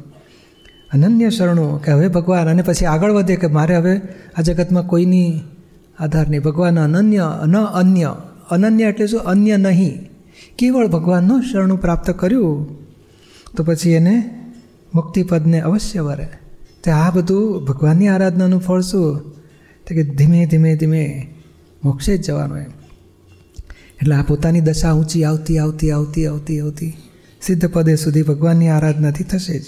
અનન્ય 0.94 1.30
શરણો 1.30 1.78
કે 1.78 1.92
હવે 1.92 2.08
ભગવાન, 2.08 2.50
અને 2.50 2.62
પછી 2.62 2.86
આગળ 2.86 3.12
વધે 3.12 3.36
કે 3.36 3.48
મારે 3.48 3.76
હવે 3.76 4.02
આ 4.38 4.42
જગતમાં 4.42 4.88
કોઈની 4.88 5.42
આધાર 6.00 6.30
નહીં. 6.30 6.42
ભગવાન 6.42 6.80
અનન્ય 6.80 7.18
અન 7.42 7.58
અન્ય. 7.58 8.16
અનન્ય 8.50 8.84
એટલે 8.84 9.08
શું? 9.08 9.20
અન્ય 9.20 9.58
નહીં. 9.58 10.10
કેવળ 10.58 10.88
ભગવાનનું 10.88 11.44
શરણું 11.44 11.82
પ્રાપ્ત 11.82 12.12
કર્યું, 12.12 12.78
તો 13.58 13.64
પછી 13.64 13.92
એને 13.92 14.46
મુક્તિપદને 14.96 15.62
અવશ્ય 15.62 16.02
વરે. 16.02 16.28
તે 16.84 16.92
આ 16.92 17.12
બધું 17.12 17.66
ભગવાનની 17.66 18.08
આરાધનાનું 18.08 18.62
ફળ 18.62 18.82
શું? 18.82 19.22
તો 19.88 19.96
કે 19.96 20.04
ધીમે 20.04 20.46
ધીમે 20.46 20.76
ધીમે 20.76 21.28
મોક્ષે 21.84 22.18
જ 22.18 22.28
જવાનું 22.28 22.58
એમ. 22.58 22.72
એટલે 24.02 24.16
આ 24.16 24.24
પોતાની 24.24 24.62
દશા 24.62 24.94
ઊંચી 24.94 25.24
આવતી 25.24 25.58
આવતી 25.58 25.92
આવતી 25.92 26.26
આવતી 26.26 26.60
આવતી 26.60 26.94
સિદ્ધ 27.42 27.66
પદે 27.66 27.96
સુધી 27.96 28.22
ભગવાનની 28.22 28.68
આરાધનાથી 28.68 29.24
થશે 29.24 29.60
જ. 29.60 29.64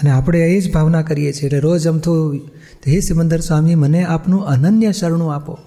અને 0.00 0.10
આપણે 0.10 0.40
એ 0.40 0.60
જ 0.60 0.72
ભાવના 0.72 1.02
કરીએ 1.02 1.32
છીએ 1.32 1.46
એટલે 1.46 1.58
રોજ 1.58 1.88
અમથું 1.88 2.40
હે 2.86 3.00
સિમંદર 3.00 3.40
સ્વામી, 3.40 3.74
મને 3.74 4.04
આપનું 4.04 4.46
અનન્ય 4.46 4.92
શરણું 4.92 5.34
આપો. 5.34 5.58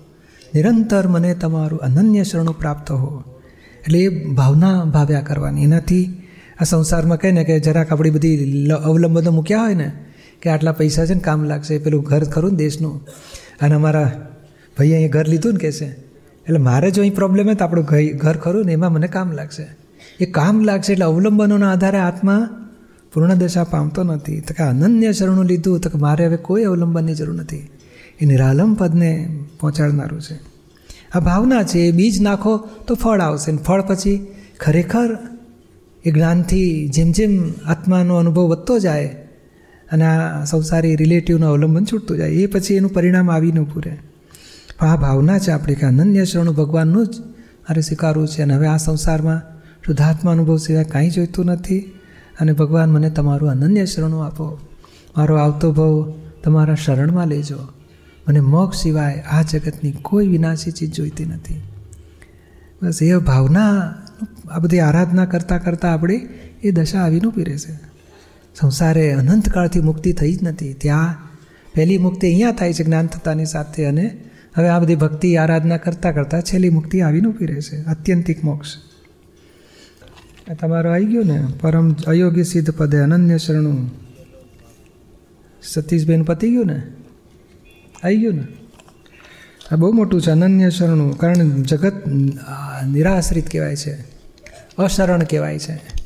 નિરંતર 0.55 1.07
મને 1.07 1.33
તમારું 1.33 1.79
અનન્ય 1.79 2.24
શરણું 2.24 2.57
પ્રાપ્ત 2.57 2.91
હો. 2.91 3.24
એટલે 3.79 4.00
એ 4.00 4.25
ભાવના 4.25 4.83
ભાવ્યા 4.83 5.21
કરવાની. 5.21 5.63
એનાથી 5.63 6.21
આ 6.62 6.63
સંસારમાં 6.63 7.17
કહે 7.17 7.31
ને 7.31 7.43
કે 7.43 7.59
જરાક 7.59 7.91
આપણી 7.91 8.09
બધી 8.09 8.67
અવલંબનો 8.67 9.31
મૂક્યા 9.31 9.62
હોય 9.62 9.74
ને 9.74 9.91
કે 10.41 10.48
આટલા 10.50 10.75
પૈસા 10.79 11.05
છે 11.05 11.15
ને 11.19 11.24
કામ 11.27 11.39
લાગશે 11.51 11.74
પેલું 11.86 12.03
ઘર 12.03 12.24
ખરું 12.34 12.51
ને 12.51 12.60
દેશનું. 12.63 12.96
અને 13.62 13.75
અમારા 13.75 14.10
ભાઈએ 14.77 14.96
અહીંયા 14.96 15.15
ઘર 15.15 15.25
લીધું 15.27 15.53
ને 15.53 15.60
કહેશે, 15.60 15.88
એટલે 16.46 16.62
મારે 16.69 16.88
જો 16.91 17.01
અહીં 17.01 17.15
પ્રોબ્લેમ 17.15 17.46
હોય 17.48 17.60
તો 17.62 17.65
આપણું 17.65 17.86
ઘર 18.24 18.38
ખરું 18.38 18.65
ને 18.65 18.74
એમાં 18.74 18.93
મને 18.93 19.08
કામ 19.08 19.29
લાગશે. 19.31 19.65
એ 20.19 20.25
કામ 20.38 20.55
લાગશે 20.63 20.91
એટલે 20.93 21.05
અવલંબનોના 21.05 21.72
આધારે 21.72 22.00
આત્મા 22.00 22.41
પૂર્ણ 23.13 23.36
દશા 23.36 23.67
પામતો 23.74 24.01
નથી. 24.03 24.39
તો 24.48 24.51
કે 24.58 24.63
અનન્ય 24.63 25.12
શરણું 25.13 25.46
લીધું, 25.46 25.77
તો 25.84 25.88
કે 25.89 25.98
મારે 25.98 26.24
હવે 26.27 26.39
કોઈ 26.48 26.63
અવલંબનની 26.63 27.15
જરૂર 27.15 27.36
નથી. 27.36 27.65
એ 28.22 28.24
નિરાલમ 28.25 28.72
પદને 28.74 29.12
પહોંચાડનારું 29.60 30.22
છે. 30.22 30.36
આ 31.15 31.19
ભાવના 31.19 31.63
છે, 31.63 31.79
એ 31.79 31.91
બીજ 31.91 32.15
નાખો 32.22 32.53
તો 32.88 32.91
ફળ 32.96 33.22
આવશે 33.22 33.50
ને 33.51 33.62
ફળ 33.67 33.81
પછી 33.81 34.17
ખરેખર 34.60 35.10
એ 36.03 36.10
જ્ઞાનથી 36.12 36.69
જેમ 36.96 37.10
જેમ 37.12 37.34
આત્માનો 37.67 38.15
અનુભવ 38.15 38.46
વધતો 38.51 38.75
જાય 38.79 39.10
અને 39.91 40.05
આ 40.05 40.43
સંસારી 40.43 40.96
રિલેટિવનું 40.96 41.50
અવલંબન 41.50 41.86
છૂટતું 41.86 42.17
જાય. 42.17 42.29
એ 42.29 42.46
પછી 42.46 42.75
એનું 42.75 42.93
પરિણામ 42.93 43.31
આવીને 43.31 43.62
પૂરે 43.62 43.98
પણ 44.79 44.88
આ 44.88 44.96
ભાવના 44.96 45.39
છે 45.39 45.51
આપણી 45.51 45.75
કે 45.75 45.86
અનન્ય 45.86 46.25
શરણું 46.25 46.55
ભગવાનનું 46.55 47.08
જ 47.08 47.19
મારે 47.19 47.81
સ્વીકારવું 47.81 48.27
છે. 48.27 48.41
અને 48.41 48.53
હવે 48.53 48.67
આ 48.67 48.77
સંસારમાં 48.77 49.41
શુદ્ધાત્મા 49.86 50.31
અનુભવ 50.31 50.58
સિવાય 50.58 50.84
કાંઈ 50.84 51.10
જોઈતું 51.10 51.46
નથી. 51.46 51.79
અને 52.39 52.51
ભગવાન 52.51 52.89
મને 52.89 53.10
તમારું 53.10 53.50
અનન્ય 53.50 53.86
શરણું 53.86 54.25
આપો. 54.25 54.60
મારો 55.17 55.36
આવતો 55.36 55.72
ભાવ 55.72 56.13
તમારા 56.43 56.75
શરણમાં 56.75 57.27
લેજો. 57.27 57.58
મને 58.27 58.39
મોક્ષ 58.39 58.81
સિવાય 58.81 59.24
આ 59.31 59.41
જગતની 59.41 59.91
કોઈ 59.91 60.27
વિનાશી 60.27 60.72
ચીજ 60.72 60.93
જોઈતી 60.93 61.25
નથી. 61.25 61.62
બસ 62.84 63.01
એ 63.01 63.17
ભાવના, 63.17 63.93
આ 64.50 64.60
બધી 64.60 64.79
આરાધના 64.79 65.25
કરતાં 65.25 65.63
કરતાં 65.63 65.93
આપણી 65.93 66.29
એ 66.63 66.72
દશા 66.72 67.00
આવીને 67.00 67.29
પીરે 67.29 67.58
છે 67.58 67.89
સંસારે 68.55 69.11
અનંતકાળથી 69.13 69.81
મુક્તિ 69.81 70.13
થઈ 70.13 70.35
જ 70.35 70.43
નથી. 70.43 70.73
ત્યાં 70.73 71.15
પહેલી 71.75 71.97
મુક્તિ 71.97 72.27
અહીંયા 72.27 72.51
થાય 72.51 72.73
છે 72.73 72.83
જ્ઞાન 72.83 73.07
થતાની 73.07 73.45
સાથે 73.45 73.85
અને 73.85 74.17
હવે 74.55 74.69
આ 74.69 74.79
બધી 74.79 74.95
ભક્તિ 74.95 75.37
આરાધના 75.37 75.77
કરતાં 75.77 76.13
કરતાં 76.13 76.41
છેલ્લી 76.41 76.69
મુક્તિ 76.69 77.01
આવીને 77.01 77.27
ઊભી 77.27 77.45
રહેશે 77.45 77.77
અત્યંતિક 77.77 78.43
મોક્ષ. 78.43 78.67
તમારો 80.61 80.91
આવી 80.91 81.05
ગયો 81.05 81.23
ને? 81.23 81.47
પરમ 81.61 81.93
અયોગ્ય 81.93 82.43
સિદ્ધ 82.43 82.71
પદે 82.71 82.97
અનન્ય 82.97 83.37
શરણું. 83.37 83.91
સતીશબેન 85.63 86.23
પતી 86.23 86.49
ગયું 86.49 86.65
ને? 86.65 86.81
આવી 88.03 88.17
ગયું 88.17 88.35
ને? 88.35 88.43
આ 89.71 89.75
બહુ 89.75 89.91
મોટું 89.91 90.21
છે, 90.21 90.31
અનન્ય 90.31 90.69
શરણું. 90.69 91.17
કારણ 91.17 91.33
જગત 91.49 92.07
નિરાશ્રિત 92.87 93.51
કહેવાય 93.51 93.75
છે. 93.75 93.93
અશરણ 94.77 95.23
કહેવાય 95.23 95.59
છે. 95.59 95.98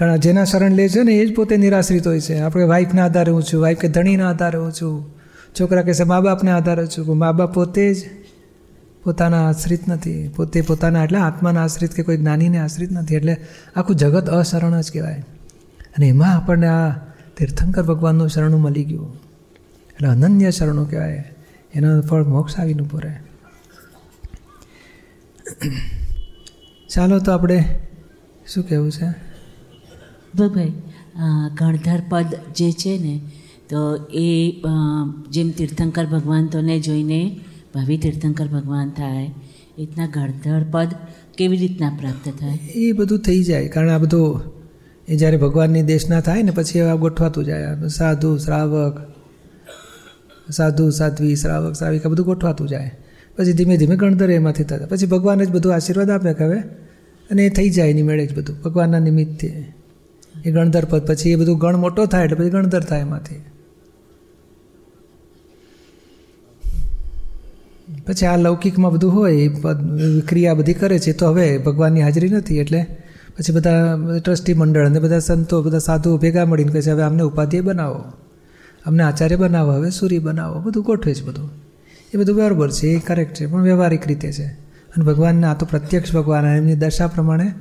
કારણ 0.00 0.16
જેના 0.16 0.44
શરણ 0.44 0.72
લે 0.72 0.88
છે 0.88 1.02
ને 1.02 1.12
એ 1.12 1.26
જ 1.26 1.34
પોતે 1.34 1.56
નિરાશ્રિત 1.56 2.06
હોય 2.06 2.20
છે. 2.20 2.38
આપણે 2.38 2.64
વાઈફના 2.64 3.04
આધારે 3.04 3.32
હું 3.32 3.42
છું 3.42 3.62
વાઈફ 3.62 3.78
કે 3.78 3.88
ધણીના 3.88 4.30
આધારે 4.30 4.58
હું 4.58 4.72
છું, 4.72 5.14
છોકરા 5.60 5.82
કહેશે 5.82 6.04
મા 6.04 6.20
બાપને 6.20 6.50
આધારે 6.50 6.86
છું. 6.86 7.18
મા 7.18 7.32
બાપ 7.32 7.54
પોતે 7.54 7.94
જ 7.94 7.96
પોતાના 9.04 9.48
આશ્રિત 9.48 9.88
નથી. 9.88 10.28
પોતે 10.28 10.60
પોતાના 10.60 11.04
એટલે 11.04 11.18
આત્માના 11.18 11.64
આશ્રિત 11.64 11.92
કે 11.92 12.02
કોઈ 12.02 12.16
જ્ઞાનીને 12.16 12.58
આશ્રિત 12.58 12.92
નથી. 12.92 13.14
એટલે 13.14 13.36
આખું 13.76 13.96
જગત 13.96 14.28
અશરણ 14.28 14.80
જ 14.80 14.92
કહેવાય. 14.92 15.24
અને 15.96 16.08
એમાં 16.08 16.36
આપણને 16.36 16.66
આ 16.66 16.90
તીર્થંકર 17.36 17.82
ભગવાનનું 17.82 18.28
શરણું 18.28 18.60
મળી 18.60 18.84
ગયું. 18.84 19.14
એટલે 19.90 20.08
અનન્ય 20.08 20.50
શરણું 20.50 20.90
કહેવાય. 20.90 21.24
એનો 21.74 22.00
ફળ 22.00 22.24
મોક્ષ 22.24 22.58
આવીને 22.58 22.82
પૂરે. 22.82 23.12
ચાલો 26.88 27.18
તો 27.18 27.32
આપણે 27.32 27.80
શું 28.46 28.68
કહેવું 28.68 28.92
છે? 28.92 29.29
ભાઈ 30.34 30.72
ગણધર 31.58 32.00
પદ 32.10 32.30
જે 32.56 32.68
છે 32.72 32.92
ને, 32.98 33.14
તો 33.70 33.80
એ 34.20 34.28
જેમ 35.30 35.48
તીર્થંકર 35.50 36.06
ભગવાન 36.06 36.44
તોને 36.46 36.76
જોઈને 36.80 37.20
ભાવિ 37.74 37.96
તીર્થંકર 37.98 38.46
ભગવાન 38.46 38.88
થાય 38.90 39.24
એ 39.24 39.30
રીતના 39.78 40.06
ગણધર 40.06 40.62
પદ 40.72 40.90
કેવી 41.38 41.56
રીતના 41.56 41.92
પ્રાપ્ત 42.00 42.26
થાય? 42.40 42.58
એ 42.74 42.92
બધું 42.92 43.20
થઈ 43.20 43.42
જાય, 43.42 43.68
કારણ 43.68 43.90
આ 43.90 43.98
બધું, 43.98 44.28
એ 45.08 45.16
જ્યારે 45.16 45.36
ભગવાનની 45.36 45.82
દેશના 45.82 46.20
થાય 46.20 46.42
ને, 46.42 46.50
પછી 46.50 46.80
આ 46.80 46.96
ગોઠવાતું 46.96 47.44
જાય. 47.44 47.88
સાધુ, 47.88 48.30
શ્રાવક, 48.38 48.96
સાધુ, 50.50 50.84
સાધ્વી, 50.90 51.36
શ્રાવક, 51.36 51.72
શ્રાવિકા 51.72 52.08
બધું 52.08 52.26
ગોઠવાતું 52.26 52.68
જાય. 52.68 52.90
પછી 53.36 53.52
ધીમે 53.52 53.74
ધીમે 53.76 53.96
ગણધર 53.96 54.30
એમાંથી 54.30 54.64
થતા 54.64 54.86
પછી 54.86 55.06
ભગવાન 55.06 55.44
જ 55.44 55.50
બધું 55.50 55.74
આશીર્વાદ 55.74 56.10
આપે 56.10 56.32
કે 56.32 56.46
અને 57.30 57.42
એ 57.46 57.50
થઈ 57.50 57.70
જાય 57.70 57.90
એની 57.90 58.02
મેળે 58.02 58.24
જ 58.26 58.32
બધું, 58.36 58.56
ભગવાનના 58.62 58.98
નિમિત્તથી 58.98 59.52
એ 60.44 60.52
ગણધર 60.52 60.84
પદ 60.84 61.06
પછી 61.06 61.30
એ 61.30 61.36
બધું 61.36 61.58
ગણ 61.58 61.76
મોટો 61.76 62.06
થાય 62.06 62.24
એટલે 62.24 62.36
પછી 62.36 62.50
ગણધર 62.50 62.80
થાય 62.80 63.00
એમાંથી. 63.00 63.40
પછી 68.06 68.26
આ 68.26 68.36
લૌકિકમાં 68.36 68.92
બધું 68.92 69.14
હોય, 69.14 69.36
એ 69.36 69.48
ક્રિયા 70.20 70.54
બધી 70.54 70.74
કરે 70.74 70.98
છે 70.98 71.12
તો 71.12 71.28
હવે 71.28 71.58
ભગવાનની 71.58 72.02
હાજરી 72.02 72.28
નથી 72.28 72.58
એટલે 72.58 72.86
પછી 73.38 73.52
બધા 73.52 73.96
ટ્રસ્ટી 74.24 74.54
મંડળ 74.54 74.86
અને 74.86 75.00
બધા 75.00 75.18
સંતો, 75.18 75.62
બધા 75.62 75.78
સાધુઓ 75.78 76.16
ભેગા 76.16 76.44
મળીને 76.44 76.72
કહે 76.72 76.82
છે, 76.82 76.90
હવે 76.90 77.02
અમને 77.02 77.22
ઉપાધ્યાય 77.22 77.62
બનાવો. 77.62 78.04
અમને 78.86 79.02
આચાર્ય 79.02 79.36
બનાવો, 79.36 79.72
હવે 79.72 79.90
સૂરી 79.90 80.18
બનાવો. 80.18 80.60
બધું 80.60 80.84
ગોઠવે 80.84 81.14
છે 81.14 81.24
બધું. 81.24 81.50
એ 82.14 82.18
બધું 82.18 82.36
બરાબર 82.36 82.70
છે, 82.70 82.86
એ 82.86 82.98
કરેક્ટ 82.98 83.34
છે, 83.34 83.46
પણ 83.46 83.62
વ્યવહારિક 83.62 84.08
રીતે 84.08 84.32
છે. 84.32 84.44
અને 84.96 85.04
ભગવાનને 85.04 85.46
આ 85.46 85.54
તો 85.54 85.66
પ્રત્યક્ષ 85.70 86.14
ભગવાન, 86.14 86.46
એમની 86.46 86.74
દશા 86.74 87.06
પ્રમાણે 87.06 87.52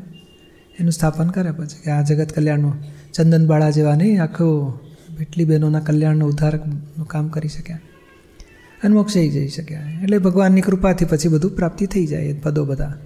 એનું 0.79 0.91
સ્થાપન 0.91 1.27
કરે 1.27 1.51
પછી 1.51 1.81
કે 1.83 1.91
આ 1.91 2.01
જગત 2.01 2.33
કલ્યાણનું 2.33 2.73
ચંદનબાળા 3.13 3.69
જેવા 3.69 3.95
નહીં, 3.95 4.23
આખું 4.23 4.79
એટલી 5.19 5.45
બહેનોના 5.45 5.79
કલ્યાણનું 5.79 6.29
ઉદ્ધારકનું 6.29 7.07
કામ 7.07 7.27
કરી 7.27 7.47
શક્યા. 7.47 7.79
અને 8.83 8.95
મોક્ષે 8.95 9.29
જઈ 9.29 9.47
શક્યા. 9.47 9.79
એટલે 10.03 10.17
ભગવાનની 10.17 10.61
કૃપાથી 10.61 11.05
પછી 11.05 11.27
બધું 11.27 11.55
પ્રાપ્તિ 11.55 11.85
થઈ 11.85 12.05
જાય 12.05 12.33
પદો 12.33 12.65
બધા. 12.65 12.97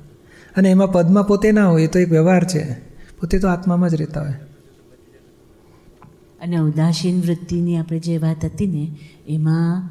અને 0.55 0.71
એમાં 0.71 0.91
પદમાં 0.91 1.27
પોતે 1.27 1.51
ના 1.51 1.67
હોય 1.67 1.83
એ 1.83 1.87
તો 1.87 1.99
એક 1.99 2.11
વ્યવહાર 2.11 2.43
છે. 2.43 2.73
પોતે 3.19 3.39
તો 3.39 3.47
આત્મામાં 3.47 3.89
જ 3.89 3.95
રહેતા 3.95 4.21
હોય. 4.21 4.33
અને 6.41 6.57
ઉદાસીન 6.57 7.21
વૃત્તિની 7.21 7.77
આપણે 7.77 7.99
જે 7.99 8.17
વાત 8.17 8.45
હતી 8.45 8.67
ને, 8.67 8.97
એમાં 9.27 9.89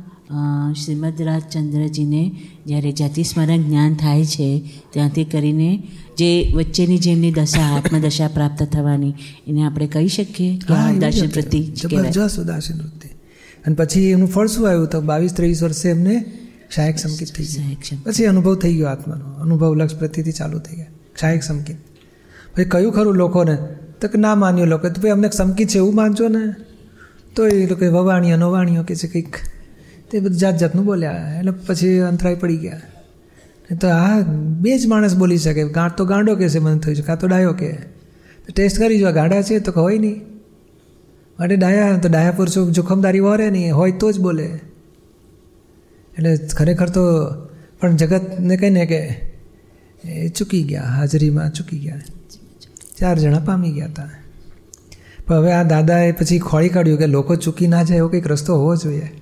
શ્રીમદ 0.84 1.22
રાજચંદ્રજીને 1.22 2.32
જ્યારે 2.66 2.92
જાતિ 2.92 3.22
સ્મરણ 3.22 3.62
જ્ઞાન 3.62 3.94
થાય 3.94 4.24
છે 4.24 4.64
ત્યાંથી 4.90 5.24
કરીને 5.24 5.88
જે 6.18 6.52
વચ્ચેની 6.54 6.98
જેમની 6.98 7.32
દશા 7.32 7.62
આત્મદશા 7.62 8.28
પ્રાપ્ત 8.28 8.62
થવાની 8.62 9.14
એને 9.46 9.64
આપણે 9.64 9.86
કહી 9.86 10.08
શકીએ? 10.08 10.56
કે 10.56 10.96
ઉદાસીન 10.96 11.24
વૃત્તિ 11.24 11.62
જબરજસ્ત 11.62 12.40
ઉદાસીન 12.40 12.76
વૃત્તિ. 12.76 13.08
અને 13.66 13.74
પછી 13.74 14.10
એનું 14.10 14.28
ફળ 14.28 14.46
શું 14.46 14.68
આવ્યું? 14.68 14.86
તો 14.86 15.00
બાવીસ 15.00 15.32
ત્રેવીસ 15.32 15.62
વર્ષે 15.62 15.88
એમને 15.88 16.24
સહાયક 16.74 16.98
સંકેત 16.98 17.28
થઈ 17.28 17.44
ગયું. 17.44 18.04
પછી 18.04 18.24
અનુભવ 18.24 18.54
થઈ 18.54 18.74
ગયો 18.74 18.86
આત્માનો. 18.86 19.24
અનુભવ 19.24 19.74
લક્ષ 19.74 19.94
પ્રતિથી 19.94 20.32
ચાલુ 20.32 20.58
થઈ 20.58 20.76
ગયા. 20.76 20.86
સહાયક 21.20 21.42
સંકેત. 21.42 21.76
પછી 22.54 22.64
કયું 22.64 22.92
ખરું 22.92 23.14
લોકોને? 23.14 23.56
તો 24.00 24.08
કે 24.08 24.18
ના 24.18 24.34
માન્યો 24.34 24.64
લોકો. 24.64 24.88
તો 24.88 25.02
ભાઈ 25.02 25.10
અમને 25.10 25.30
સંકેત 25.30 25.68
છે 25.68 25.76
એવું 25.76 25.94
માનજો 25.94 26.28
ને? 26.28 26.54
તો 27.36 27.46
એ 27.46 27.66
લોકો 27.66 27.84
વવાણીઓ 27.84 28.36
નવાણીઓ 28.36 28.82
કે 28.82 28.96
છે 28.96 29.08
કંઈક. 29.08 29.36
તે 30.12 30.20
બધું 30.20 30.38
જાત 30.38 30.58
જાતનું 30.58 30.84
બોલ્યા 30.84 31.36
એટલે 31.38 31.50
પછી 31.50 31.98
અંતરાય 31.98 32.34
પડી 32.34 32.56
ગયા. 32.56 32.80
તો 33.80 33.88
આ 33.88 34.20
બે 34.36 34.78
જ 34.78 34.86
માણસ 34.86 35.16
બોલી 35.16 35.38
શકે. 35.38 35.68
ગાંઠ 35.68 35.96
તો 35.96 36.04
ગાંડો 36.04 36.36
કે 36.36 36.48
છે, 36.48 36.58
મને 36.58 36.78
થયું 36.78 36.96
છે. 36.96 37.02
કાં 37.02 37.18
તો 37.18 37.26
ડાયો 37.26 37.52
કે. 37.52 37.72
ટેસ્ટ 38.56 38.78
કરી 38.78 38.98
જો 38.98 39.12
ગાંડા 39.12 39.42
છે 39.42 39.58
તો 39.58 39.72
હોય 39.72 39.98
નહીં. 39.98 40.20
માટે 41.38 41.56
ડાયા, 41.56 41.98
તો 41.98 42.08
ડાયા 42.08 42.30
પુરુષો 42.30 42.70
જોખમદારી 42.70 43.20
વરે 43.20 43.50
નહીં, 43.50 43.76
હોય 43.76 43.92
તો 43.92 44.12
જ 44.12 44.20
બોલે. 44.20 44.44
એટલે 46.18 46.36
ખરેખર 46.36 46.88
તો 46.88 47.00
પણ 47.80 47.96
જગતને 47.96 48.56
કહીને 48.56 48.86
કે 48.86 49.22
એ 50.04 50.28
ચૂકી 50.28 50.62
ગયા, 50.62 50.82
હાજરીમાં 50.82 51.52
ચૂકી 51.52 51.78
ગયા. 51.78 52.00
ચાર 52.98 53.18
જણા 53.18 53.38
પામી 53.38 53.70
ગયા 53.70 53.86
હતા. 53.86 54.10
પણ 55.26 55.34
હવે 55.34 55.52
આ 55.52 55.62
દાદાએ 55.62 56.12
પછી 56.12 56.38
ખોળી 56.38 56.68
કાઢ્યું 56.68 56.98
કે 56.98 57.06
લોકો 57.06 57.36
ચૂકી 57.36 57.66
ના 57.66 57.82
જાય 57.82 57.98
એવો 57.98 58.08
કંઈક 58.08 58.26
રસ્તો 58.26 58.56
હોવો 58.56 58.76
જોઈએ. 58.76 59.21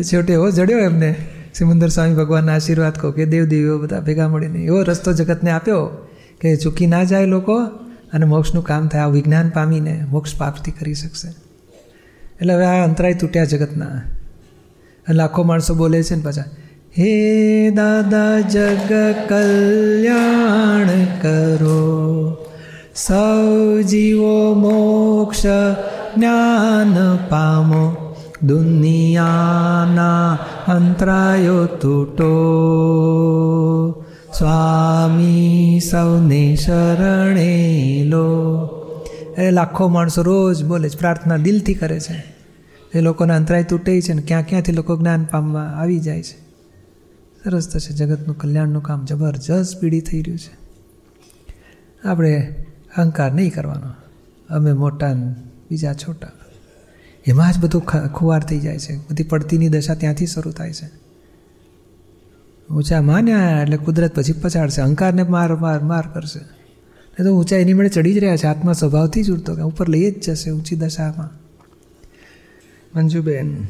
તો 0.00 0.04
છેવટે 0.04 0.32
એવો 0.32 0.50
જડ્યો 0.50 0.78
એમને. 0.78 1.14
સિમંદર 1.54 1.88
સ્વામી 1.88 2.14
ભગવાનના 2.14 2.54
આશીર્વાદ 2.54 2.92
કહો 2.92 3.10
કે 3.10 3.24
દેવદેવીઓ 3.24 3.78
બધા 3.78 4.00
ભેગા 4.00 4.28
મળીને 4.28 4.58
એવો 4.58 4.82
રસ્તો 4.82 5.12
જગતને 5.12 5.50
આપ્યો 5.50 6.08
કે 6.40 6.56
ચૂકી 6.56 6.86
ના 6.86 7.04
જાય 7.04 7.26
લોકો 7.26 7.64
અને 8.12 8.26
મોક્ષનું 8.26 8.64
કામ 8.64 8.88
થાય 8.88 9.00
આ 9.00 9.08
વિજ્ઞાન 9.08 9.48
પામીને 9.48 10.04
મોક્ષ 10.08 10.36
પ્રાપ્તિ 10.36 10.70
કરી 10.70 10.94
શકશે. 10.94 11.28
એટલે 12.40 12.54
હવે 12.54 12.64
આ 12.64 12.84
અંતરાય 12.84 13.14
તૂટ્યા 13.14 13.44
જગતના. 13.44 14.02
લાખો 15.08 15.42
માણસો 15.42 15.74
બોલે 15.74 16.02
છે 16.02 16.14
ને 16.14 16.22
પાછા, 16.22 16.44
હે 16.98 17.70
દાદા 17.70 18.40
જગ 18.40 18.92
કલ્યાણ 19.28 21.04
કરો. 21.04 22.36
સૌ 22.96 23.80
જીવો 23.82 24.54
મોક્ષ 24.54 25.46
જ્ઞાન 26.16 27.16
પામો. 27.28 28.06
દુનિયાના 28.42 29.79
અંતરાયો 30.70 31.66
તૂટો 31.66 32.30
સ્વામી 34.38 35.80
સૌને 35.90 36.56
શરણે 36.56 38.02
લો 38.04 38.70
એ 39.38 39.50
લાખો 39.50 39.88
માણસો 39.88 40.22
રોજ 40.22 40.64
બોલે 40.64 40.88
છે, 40.88 40.98
પ્રાર્થના 40.98 41.36
દિલથી 41.36 41.74
કરે 41.74 42.00
છે. 42.00 42.24
એ 42.94 43.00
લોકોના 43.00 43.36
અંતરાય 43.36 43.62
તૂટે 43.64 44.00
છે 44.00 44.12
ને 44.12 44.22
ક્યાં 44.22 44.46
ક્યાંથી 44.46 44.72
લોકો 44.72 44.96
જ્ઞાન 44.96 45.24
પામવા 45.24 45.60
આવી 45.60 46.00
જાય 46.00 46.22
છે. 46.22 46.38
સરસ 47.44 47.68
થશે, 47.68 47.94
જગતનું 47.94 48.38
કલ્યાણનું 48.38 48.82
કામ 48.82 49.04
જબરજસ્ત 49.04 49.80
પીડી 49.80 50.00
થઈ 50.00 50.22
રહ્યું 50.22 50.38
છે. 50.38 50.58
આપણે 52.08 52.54
અહંકાર 52.96 53.32
નહીં 53.32 53.54
કરવાનો. 53.54 53.92
અમે 54.54 54.72
મોટા 54.72 55.12
બીજા 55.70 55.92
છોટા. 55.92 56.28
એમાં 57.26 57.52
જ 57.52 57.58
બધું 57.58 57.84
ખુવાર 58.12 58.42
થઈ 58.42 58.60
જાય 58.60 58.78
છે. 58.78 58.96
બધી 58.96 59.22
પડતીની 59.22 59.68
દશા 59.68 59.94
ત્યાંથી 59.94 60.26
શરૂ 60.26 60.50
થાય 60.50 60.72
છે. 60.72 60.88
ઊંચા 62.74 63.02
માન્યા 63.02 63.62
એટલે 63.62 63.76
કુદરત 63.76 64.14
પછી 64.14 64.32
પછાડશે. 64.32 64.82
અહંકારને 64.82 65.22
માર 65.22 65.56
માર 65.56 65.80
માર 65.80 66.02
કરશે. 66.14 66.40
એ 67.20 67.24
તો 67.24 67.30
ઊંચા 67.30 67.56
એની 67.56 67.72
મળે 67.72 67.88
ચડી 67.88 68.14
જ 68.14 68.18
રહ્યા 68.18 68.36
છે. 68.36 68.46
આત્મા 68.46 68.72
સ્વભાવથી 68.72 69.22
જ 69.22 69.30
ઉડતો 69.30 69.54
કે 69.54 69.62
ઉપર 69.62 69.88
લઈ 69.88 70.10
જ 70.10 70.30
જશે 70.30 70.50
ઊંચી 70.50 70.76
દશામાં. 70.76 71.30
મંજુબેન. 72.94 73.64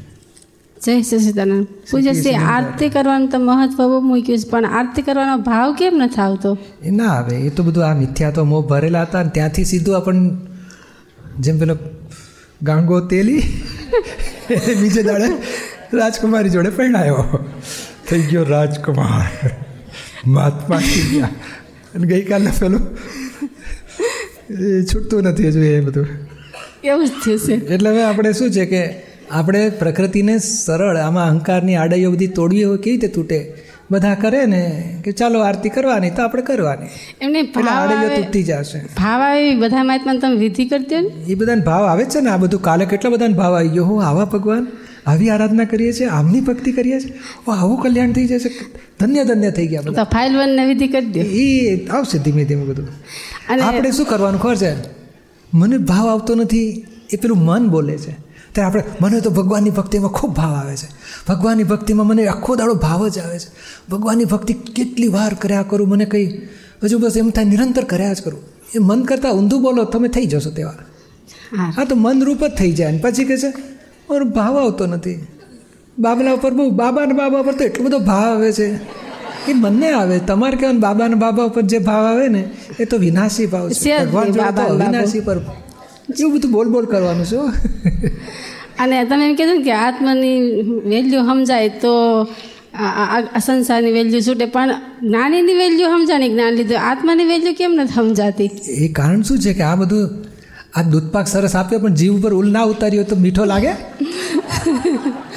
જય 0.85 1.01
સચિદાનંદ 1.01 1.67
પૂજ્ય 1.91 2.13
શ્રી 2.13 2.33
આરતી 2.33 2.89
કરવાનું 2.89 3.29
તો 3.29 3.39
મહત્વ 3.39 3.77
બહુ 3.77 3.99
મૂક્યું 3.99 4.39
છે 4.39 4.49
પણ 4.49 4.65
આરતી 4.65 5.01
કરવાનો 5.01 5.37
ભાવ 5.37 5.73
કેમ 5.73 5.93
નથી 5.97 6.21
આવતો 6.21 6.57
એ 6.83 6.91
ના 6.91 7.07
આવે. 7.07 7.35
એ 7.35 7.49
તો 7.49 7.63
બધું 7.63 7.85
આ 7.85 7.95
મિથ્યા 7.95 8.31
તો 8.31 8.45
મોં 8.45 8.67
ભરેલા 8.67 9.01
હતા 9.01 9.23
ને 9.23 9.29
ત્યાંથી 9.29 9.65
સીધું 9.65 9.97
આપણ 9.97 10.29
જેમ 11.39 11.59
પેલો 11.59 11.75
ગાંગો 12.63 12.99
તેલી 12.99 13.43
બીજે 14.81 15.03
દાડે 15.03 15.27
રાજકુમારી 15.93 16.49
જોડે 16.49 16.69
પરણાયો. 16.69 17.45
થઈ 18.09 18.21
ગયો 18.21 18.43
રાજકુમાર. 18.43 19.49
મહાત્મા 20.25 20.77
થઈ 20.77 21.15
ગયા. 21.15 21.29
અને 21.95 22.07
ગઈકાલે 22.07 22.51
પેલું 22.59 22.97
એ 24.49 24.83
છૂટતું 24.83 25.23
નથી 25.23 25.47
હજુ 25.47 25.59
એ 25.59 25.79
બધું. 25.79 26.07
એવું 26.83 27.07
જ 27.07 27.11
છે 27.37 27.53
એટલે 27.53 27.89
હવે 27.89 28.03
આપણે 28.03 28.33
શું 28.33 28.51
છે 28.51 28.65
કે 28.65 28.81
આપણે 29.31 29.69
પ્રકૃતિને 29.69 30.37
સરળ 30.39 30.97
આમાં 30.97 31.27
અહંકારની 31.27 31.75
આડાઈઓ 31.75 32.11
બધી 32.11 32.27
તોડવી 32.27 32.63
હોય 32.63 32.77
કેવી 32.77 32.97
રીતે 32.97 33.07
તૂટે? 33.07 33.70
બધા 33.91 34.15
કરે 34.15 34.45
ને 34.45 34.95
કે 35.03 35.11
ચાલો 35.11 35.39
આરતી 35.39 35.69
કરવાની 35.69 36.09
તો 36.09 36.23
આપણે 36.23 36.41
કરવાની. 36.41 36.87
એમને 37.21 37.41
ભાવ 37.41 37.89
તૂટી 38.15 38.43
જશે. 38.43 38.79
ભાવ 38.79 39.21
આવે 39.21 39.55
બધા 39.55 39.83
મહાત્મા 39.83 40.13
તમે 40.13 40.35
વિધિ 40.35 40.65
કરતી 40.65 40.95
ને? 40.95 41.07
એ 41.07 41.35
બધાને 41.35 41.61
ભાવ 41.61 41.83
આવે 41.83 42.05
છે 42.05 42.19
ને? 42.19 42.29
આ 42.29 42.37
બધું 42.37 42.61
કાલે 42.61 42.85
કેટલા 42.85 43.09
બધાને 43.09 43.33
ભાવ 43.33 43.55
આવી 43.55 43.67
ગયો? 43.67 43.85
હો 43.85 43.99
આવા 43.99 44.25
ભગવાન. 44.25 44.67
આવી 45.05 45.29
આરાધના 45.29 45.63
કરીએ 45.63 45.93
છીએ 45.93 46.07
આમની 46.07 46.41
ભક્તિ 46.41 46.71
કરીએ 46.71 46.99
છીએ. 46.99 47.13
ઓ 47.47 47.51
આવું 47.51 47.81
કલ્યાણ 47.81 48.11
થઈ 48.11 48.27
જશે. 48.27 48.49
ધન્ય 48.99 49.23
ધન્ય 49.23 49.51
થઈ 49.51 49.67
ગયા 49.67 49.81
બધા. 49.81 50.03
ફાઇલ 50.03 50.37
વન 50.37 50.49
ને 50.49 50.65
વિધિ 50.65 50.87
કરી 50.87 51.05
દે. 51.05 51.19
એ 51.19 51.87
આવશે 51.87 52.17
ધીમે 52.17 52.43
ધીમે 52.43 52.63
બધું. 52.63 52.87
અને 53.49 53.61
આપણે 53.61 53.91
શું 53.91 54.05
કરવાનું 54.05 54.41
ખબર 54.41 54.55
છે? 54.55 54.75
મને 55.53 55.77
ભાવ 55.77 56.07
આવતો 56.07 56.35
નથી 56.35 56.85
એ 57.13 57.17
પેલું 57.17 57.37
મન 57.37 57.69
બોલે 57.69 57.97
છે. 57.97 58.30
ત્યારે 58.53 58.79
આપણે 58.79 58.83
મને 59.01 59.21
તો 59.21 59.29
ભગવાનની 59.29 59.69
ભક્તિમાં 59.69 60.11
ખૂબ 60.11 60.33
ભાવ 60.33 60.55
આવે 60.55 60.75
છે. 60.75 60.87
ભગવાનની 61.29 61.63
ભક્તિમાં 61.63 62.07
મને 62.07 62.27
આખો 62.27 62.55
દાડો 62.55 62.73
ભાવ 62.73 63.07
જ 63.07 63.19
આવે 63.19 63.39
છે. 63.39 63.49
ભગવાનની 63.89 64.25
ભક્તિ 64.25 64.53
કેટલી 64.53 65.07
વાર 65.07 65.33
કર્યા 65.33 65.63
કરું 65.63 65.89
મને 65.89 66.05
કંઈ 66.05 66.47
હજુ 66.83 66.99
બસ 66.99 67.17
એમ 67.17 67.29
થાય 67.29 67.45
નિરંતર 67.45 67.83
કર્યા 67.83 68.13
જ 68.13 68.21
કરું. 68.21 68.41
એ 68.75 68.79
મન 68.79 69.03
કરતાં 69.03 69.33
ઊંધું 69.33 69.61
બોલો 69.61 69.83
તમે 69.83 70.07
થઈ 70.07 70.25
જશો 70.25 70.49
તેવા. 70.49 70.71
હા. 71.57 71.73
તો 71.75 71.85
તો 71.85 71.95
મનરૂપ 71.95 72.47
જ 72.47 72.51
થઈ 72.51 72.71
જાય. 72.71 72.89
અને 72.89 72.97
પછી 72.97 73.23
કહે 73.23 73.37
છે 73.37 73.49
મારો 74.09 74.25
ભાવ 74.25 74.57
આવતો 74.57 74.85
નથી. 74.85 75.27
બાબલા 75.99 76.31
ઉપર 76.31 76.51
બહુ 76.53 76.69
બાબાના 76.69 77.13
બાબા 77.13 77.39
ઉપર 77.39 77.55
તો 77.55 77.63
એટલો 77.63 77.85
બધો 77.85 77.99
ભાવ 77.99 78.23
આવે 78.23 78.51
છે. 78.51 78.75
એ 79.47 79.53
મને 79.53 79.91
આવે. 79.91 80.19
તમારે 80.19 80.57
કહેવાનું 80.57 80.81
બાબાના 80.81 81.15
બાબા 81.15 81.43
ઉપર 81.43 81.61
જે 81.61 81.79
ભાવ 81.79 82.05
આવે 82.05 82.27
ને 82.27 82.49
એ 82.79 82.85
તો 82.85 82.97
વિનાશી 82.97 83.45
ભાવ 83.45 83.69
છે. 83.69 84.05
ભગવાન 84.05 84.25
વિનાશી 84.25 84.61
અવિનાશી 84.61 85.19
પર 85.19 85.39
એવું 86.19 86.33
બધું 86.33 86.51
બોલ 86.51 86.67
બોલ 86.69 86.85
કરવાનું 86.85 87.25
છું 87.25 87.53
અને 88.79 89.03
તમે 89.03 89.29
એમ 89.29 89.35
કીધું 89.35 89.63
કે 89.63 89.71
આત્માની 89.71 90.61
વેલ્યુ 90.85 91.21
સમજાય 91.21 91.69
તો 91.69 92.21
આ 92.73 93.39
સંસારની 93.45 93.91
વેલ્યુ 93.91 94.19
છૂટે 94.19 94.45
પણ 94.45 94.71
જ્ઞાનીની 95.03 95.53
વેલ્યુ 95.53 95.87
સમજાણી 95.87 96.29
જ્ઞાન 96.29 96.53
લીધું 96.53 96.79
આત્માની 96.79 97.25
વેલ્યુ 97.25 97.53
કેમ 97.53 97.71
નથી 97.71 97.93
સમજાતી? 97.93 98.45
એ 98.67 98.87
કારણ 98.87 99.21
શું 99.21 99.39
છે 99.39 99.53
કે 99.53 99.61
આ 99.61 99.75
બધું 99.75 100.09
આ 100.75 100.81
દૂધપાક 100.81 101.27
સરસ 101.27 101.55
આપ્યો 101.55 101.79
પણ 101.79 101.93
જીવ 101.93 102.19
ઉપર 102.19 102.33
ઉલ 102.33 102.51
ના 102.51 102.63
ઉતાર્યો 102.63 103.03
તો 103.03 103.15
મીઠો 103.15 103.45
લાગે? 103.45 103.71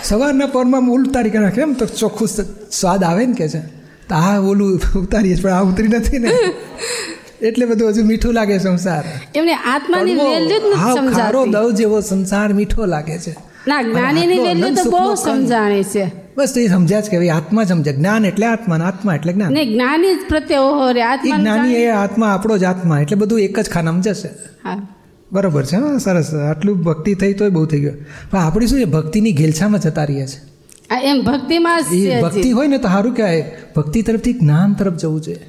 સવારના 0.04 0.46
પરમાં 0.46 0.80
ઉલ 0.80 1.04
ઉતારી 1.04 1.30
નાખે 1.30 1.60
એમ 1.60 1.72
તો 1.72 1.87
ચોખ્ખું 1.87 2.28
સ્વાદ 2.72 3.04
આવે 3.04 3.26
ને 3.26 3.32
કે 3.32 3.48
છે. 3.48 3.58
તો 4.08 4.14
આ 4.14 4.40
ઓલું 4.40 4.80
ઉતારીએ 4.96 5.37
પણ 5.42 5.50
આ 5.50 5.62
ઉતરી 5.62 5.88
નથી 5.88 6.18
ને. 6.18 6.30
એટલે 7.42 7.66
બધું 7.66 7.88
હજુ 7.88 8.05
મીઠું 8.05 8.35
લાગે 8.35 8.59
સંસાર. 8.59 9.05
એમને 9.35 9.55
આત્માની 9.55 10.14
વેલ્યુ 10.14 10.59
જ 10.59 10.62
નથી 10.73 10.94
સમજાતી. 10.94 11.51
દવ 11.51 11.70
જેવો 11.70 12.01
સંસાર 12.01 12.53
મીઠો 12.53 12.87
લાગે 12.87 13.18
છે. 13.18 13.37
ના 13.68 13.83
જ્ઞાનીની 13.83 14.38
વેલ્યુ 14.38 14.75
તો 14.75 14.90
બહુ 14.90 15.14
સમજાણે 15.14 15.83
છે. 15.83 16.12
બસ 16.37 16.55
તો 16.55 16.61
એ 16.61 16.68
સમજ્યા 16.68 17.01
જ 17.01 17.11
કે 17.11 17.29
આત્મા 17.29 17.64
સમજે. 17.64 17.92
જ્ઞાન 17.92 18.25
એટલે 18.25 18.47
આત્મા 18.47 18.77
આત્મા 18.77 19.14
એટલે 19.14 19.33
જ્ઞાન. 19.33 19.53
નહીં 19.53 19.73
જ્ઞાની 19.73 20.14
જ 20.14 20.18
પ્રત્યે 20.29 20.59
ઓહો 20.59 20.92
રે 20.92 21.03
આત્મા 21.03 21.37
જ્ઞાની 21.37 21.75
એ 21.75 21.87
આત્મા 21.88 22.29
આપણો 22.29 22.59
જ 22.59 22.64
આત્મા 22.64 23.01
એટલે 23.01 23.16
બધું 23.16 23.40
એક 23.40 23.61
જ 23.61 23.70
ખાનામાં 23.70 24.03
જશે. 24.03 24.29
હા. 24.64 24.88
બરાબર 25.33 25.64
છે 25.64 25.77
હા 25.77 25.99
સરસ. 25.99 26.35
આટલું 26.35 26.83
ભક્તિ 26.83 27.14
થઈ 27.14 27.33
તોય 27.33 27.49
બહુ 27.49 27.66
થઈ 27.66 27.81
ગયું. 27.81 27.97
પણ 28.31 28.38
આપણે 28.38 28.66
શું 28.66 28.79
છે 28.79 28.85
ભક્તિની 28.85 29.33
ઘેલછામાં 29.33 29.81
જતા 29.81 30.05
રહીએ 30.05 30.27
છીએ 30.27 30.40
આ 30.90 31.01
એમ 31.01 31.23
ભક્તિમાં 31.23 31.83
એ 31.94 32.20
ભક્તિ 32.23 32.51
હોય 32.51 32.66
ને 32.66 32.79
તો 32.79 32.88
સારું 32.88 33.14
કહેવાય. 33.14 33.53
ભક્તિ 33.77 34.03
તરફથી 34.03 34.33
જ્ઞાન 34.33 34.73
તરફ 34.73 34.94
જવું 34.94 35.20
જોઈએ. 35.20 35.40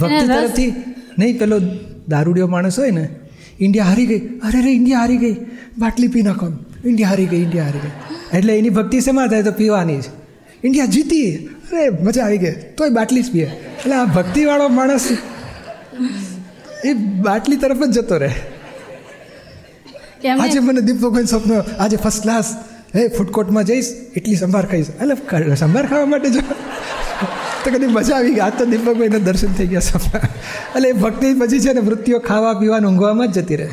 ભક્તિ 0.00 0.26
તરફથી 0.26 0.93
નહીં 1.18 1.38
પેલો 1.38 1.56
દારૂડિયો 2.08 2.48
માણસ 2.54 2.78
હોય 2.78 2.92
ને 2.98 3.04
ઇન્ડિયા 3.60 3.84
હારી 3.84 4.06
ગઈ. 4.06 4.22
અરે 4.46 4.60
રે 4.66 4.72
ઇન્ડિયા 4.72 5.00
હારી 5.00 5.20
ગઈ. 5.24 5.36
બાટલી 5.78 6.08
પી 6.14 6.22
નાખો 6.22 6.46
ઇન્ડિયા 6.84 7.10
હારી 7.10 7.28
ગઈ 7.32 7.42
ઇન્ડિયા 7.42 7.66
હારી 7.68 7.82
ગઈ. 7.84 7.94
એટલે 8.38 8.52
એની 8.58 8.74
ભક્તિ 8.78 9.00
શેમાં 9.00 9.28
થાય 9.28 9.42
તો 9.42 9.52
પીવાની 9.60 10.00
જ. 10.00 10.04
ઇન્ડિયા 10.64 10.86
જીતી. 10.86 11.28
અરે 11.72 11.84
મજા 12.06 12.24
આવી 12.24 12.38
ગઈ. 12.38 12.54
તોય 12.78 12.90
બાટલી 12.98 13.22
જ 13.22 13.32
પીએ. 13.32 13.44
એટલે 13.44 13.94
આ 13.94 14.04
ભક્તિવાળો 14.16 14.68
માણસ 14.78 15.06
એ 16.84 16.92
બાટલી 17.28 17.56
તરફ 17.56 17.80
જ 17.84 17.92
જતો 17.98 18.16
રહે. 18.24 18.32
આજે 20.40 20.58
મને 20.58 20.80
દીપકભાઈ 20.80 21.26
સ્વપ્ન 21.26 21.52
આજે 21.78 21.96
ફર્સ્ટ 21.96 22.22
ક્લાસ 22.22 22.48
હે 22.94 23.08
ફૂડકોર્ટમાં 23.08 23.64
જઈશ 23.64 23.88
એટલી 24.16 24.36
સંભાર 24.36 24.66
ખાઈશ. 24.66 24.90
એટલે 25.02 25.56
સંભાર 25.56 25.86
ખાવા 25.86 26.08
માટે 26.12 26.28
જો 26.30 26.40
તો 27.62 27.68
કદી 27.74 27.90
મજા 27.96 28.16
આવી 28.18 28.34
ગઈ. 28.36 28.44
આજ 28.46 28.54
તો 28.60 28.64
દીપકભાઈને 28.72 29.20
દર્શન 29.28 29.52
થઈ 29.58 29.68
ગયા 29.72 29.86
સપના 29.88 30.22
એટલે 30.76 30.88
એ 30.92 30.96
ભક્તિ 31.04 31.32
પછી 31.40 31.62
છે 31.64 31.72
ને 31.78 31.82
વૃત્તિઓ 31.88 32.18
ખાવા 32.28 32.54
પીવાનું 32.60 32.88
ઊંઘવામાં 32.90 33.28
જ 33.34 33.36
જતી 33.38 33.58
રહે. 33.60 33.68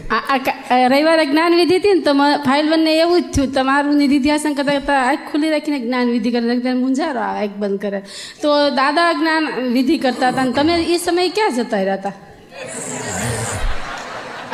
રવિવારે 0.92 1.26
જ્ઞાન 1.32 1.54
વિધિ 1.62 1.76
હતી 1.82 1.96
ને 1.98 2.04
તો 2.08 2.14
ફાઇલ 2.48 2.66
બંને 2.74 2.92
એવું 3.04 3.20
જ 3.22 3.26
થયું. 3.36 3.52
તમારું 3.60 3.96
નિધિધ્યાસન 4.04 4.54
કરતા 4.58 4.78
કરતા 4.80 5.00
આંખ 5.10 5.24
ખુલ્લી 5.32 5.52
રાખીને 5.54 5.80
જ્ઞાન 5.86 6.08
વિધિ 6.16 6.30
કરે. 6.34 6.44
એકદમ 6.58 6.78
મૂંઝારો 6.84 7.22
આવે 7.28 7.40
આંખ 7.44 7.58
બંધ 7.62 7.80
કરે. 7.86 8.00
તો 8.42 8.50
દાદા 8.82 9.10
જ્ઞાન 9.20 9.46
વિધિ 9.78 9.96
કરતા 10.04 10.30
હતા 10.34 10.44
અને 10.48 10.54
તમે 10.60 10.74
એ 10.96 10.98
સમયે 11.06 11.30
ક્યાં 11.38 11.56
જતા 11.58 11.82
રહ્યા 11.88 12.00
હતા? 12.02 12.16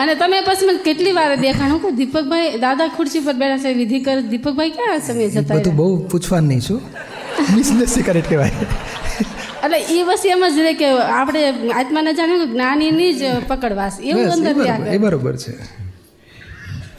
અને 0.02 0.14
તમે 0.22 0.38
પછી 0.48 0.68
મને 0.70 0.82
કેટલી 0.88 1.14
વાર 1.18 1.30
દેખાણું 1.44 1.80
કે 1.84 1.90
દીપકભાઈ 2.00 2.50
દાદા 2.66 2.88
ખુરશી 2.98 3.24
પર 3.28 3.36
બેઠા 3.42 3.62
છે 3.64 3.72
વિધિ 3.82 4.00
કરે. 4.08 4.22
દીપકભાઈ 4.34 4.74
ક્યાં 4.78 5.00
સમય 5.08 5.30
સમયે 5.30 5.30
જતા 5.36 5.60
બધું 5.60 5.76
બહુ 5.80 5.88
પૂછવાનું 6.12 6.50
નહીં 6.52 6.64
છું. 6.68 6.80
બિઝનેસ 7.56 7.90
સિક્રેટ 7.90 8.30
કહેવાય 8.30 8.52
એટલે 9.64 9.80
એ 9.80 10.04
વસ્તુ 10.04 10.30
એમ 10.30 10.46
જ 10.56 10.60
રહે 10.60 10.74
કે 10.74 10.92
આપણે 10.98 11.70
આત્માને 11.70 12.14
જાણ્યું 12.14 12.48
કે 12.48 12.52
જ્ઞાનીની 12.52 13.14
જ 13.14 13.24
પકડવાસ. 13.48 14.00
એવું 14.04 14.32
અંદર 14.32 14.88
એ 14.88 14.98
બરોબર 14.98 15.36
છે. 15.36 15.54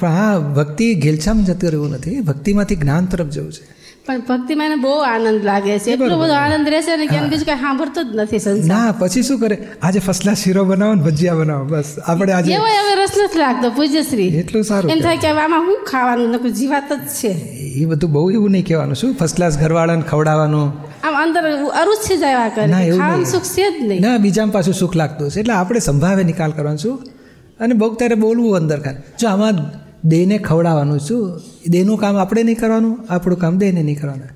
પણ 0.01 0.09
હા 0.09 0.39
ભક્તિ 0.39 0.95
ઘેલછામ 0.95 1.45
જતું 1.45 1.71
રહેવું 1.71 1.91
નથી. 1.91 2.21
ભક્તિમાંથી 2.21 2.77
જ્ઞાન 2.77 3.07
તરફ 3.07 3.27
જવું 3.27 3.53
છે. 3.53 3.78
પણ 4.09 4.23
ભક્તિમાં 4.29 4.67
એને 4.67 4.79
બહુ 4.83 4.95
આનંદ 5.13 5.45
લાગે 5.45 5.79
છે. 5.79 5.91
એટલો 5.93 6.17
બધો 6.23 6.35
આનંદ 6.35 6.69
રહેશે 6.69 6.97
ને 6.97 7.07
કે 7.07 7.19
બીજું 7.25 7.47
કઈ 7.47 7.61
સાંભળતો 7.65 8.03
જ 8.03 8.17
નથી 8.17 8.39
સંસાર 8.39 8.69
ના 8.73 8.95
પછી 8.99 9.23
શું 9.23 9.39
કરે? 9.39 9.57
આજે 9.83 9.99
ફસલા 9.99 10.35
શીરો 10.35 10.65
બનાવો 10.65 10.95
ને 10.95 11.03
ભજીયા 11.03 11.35
બનાવો 11.35 11.65
બસ. 11.65 11.95
આપણે 12.07 12.33
આજે 12.33 12.53
એવો 12.53 12.65
હવે 12.65 12.95
રસ 13.03 13.15
નથી 13.25 13.39
લાગતો 13.39 13.71
પૂજ્યશ્રી. 13.71 14.29
એટલું 14.43 14.65
સારું 14.65 14.91
એમ 14.91 15.01
થાય 15.01 15.17
કે 15.17 15.29
આમાં 15.29 15.65
શું 15.67 15.79
ખાવાનું? 15.91 16.29
નકું 16.31 16.53
જીવાત 16.53 16.93
જ 16.93 17.09
છે. 17.21 17.33
એ 17.83 17.85
બધું 17.85 18.13
બહુ 18.13 18.31
એવું 18.31 18.51
નહીં 18.51 18.67
કહેવાનું. 18.67 18.95
શું? 18.95 19.15
ફર્સ્ટ 19.15 19.37
ક્લાસ 19.37 19.59
ઘરવાળાને 19.59 20.03
ખવડાવવાનું. 20.03 20.67
આમ 21.07 21.15
અંદર 21.23 21.43
અરુચ 21.83 22.01
છે 22.07 22.15
આવ્યા 22.15 22.49
કરે 22.55 22.67
ના, 22.67 22.81
એવું 22.81 23.01
ખાવાનું. 23.01 23.27
સુખ 23.27 23.43
છે 23.43 23.67
જ 23.71 23.85
નહીં. 23.89 24.01
ના 24.01 24.17
બીજામાં 24.17 24.53
પાછું 24.53 24.75
સુખ 24.75 24.97
લાગતું 24.97 25.31
છે 25.31 25.41
એટલે 25.41 25.55
આપણે 25.55 25.81
સંભાવે 25.81 26.23
નિકાલ 26.25 26.51
કરવાનું 26.51 26.79
છું 26.79 26.97
અને 27.61 27.75
બહુ 27.75 27.95
ત્યારે 27.95 28.15
બોલવું 28.15 28.57
અંદર 28.57 28.79
જો 29.21 29.29
આમાં 29.29 29.55
દેહને 30.05 30.39
ખવડાવવાનું 30.39 30.99
શું? 30.99 31.41
દેહનું 31.69 31.99
કામ 31.99 32.17
આપણે 32.17 32.43
નહીં 32.43 32.59
કરવાનું? 32.59 33.07
આપણું 33.11 33.39
કામ 33.39 33.59
દેહને 33.59 33.83
નહીં 33.83 34.01
કરવાનું. 34.01 34.29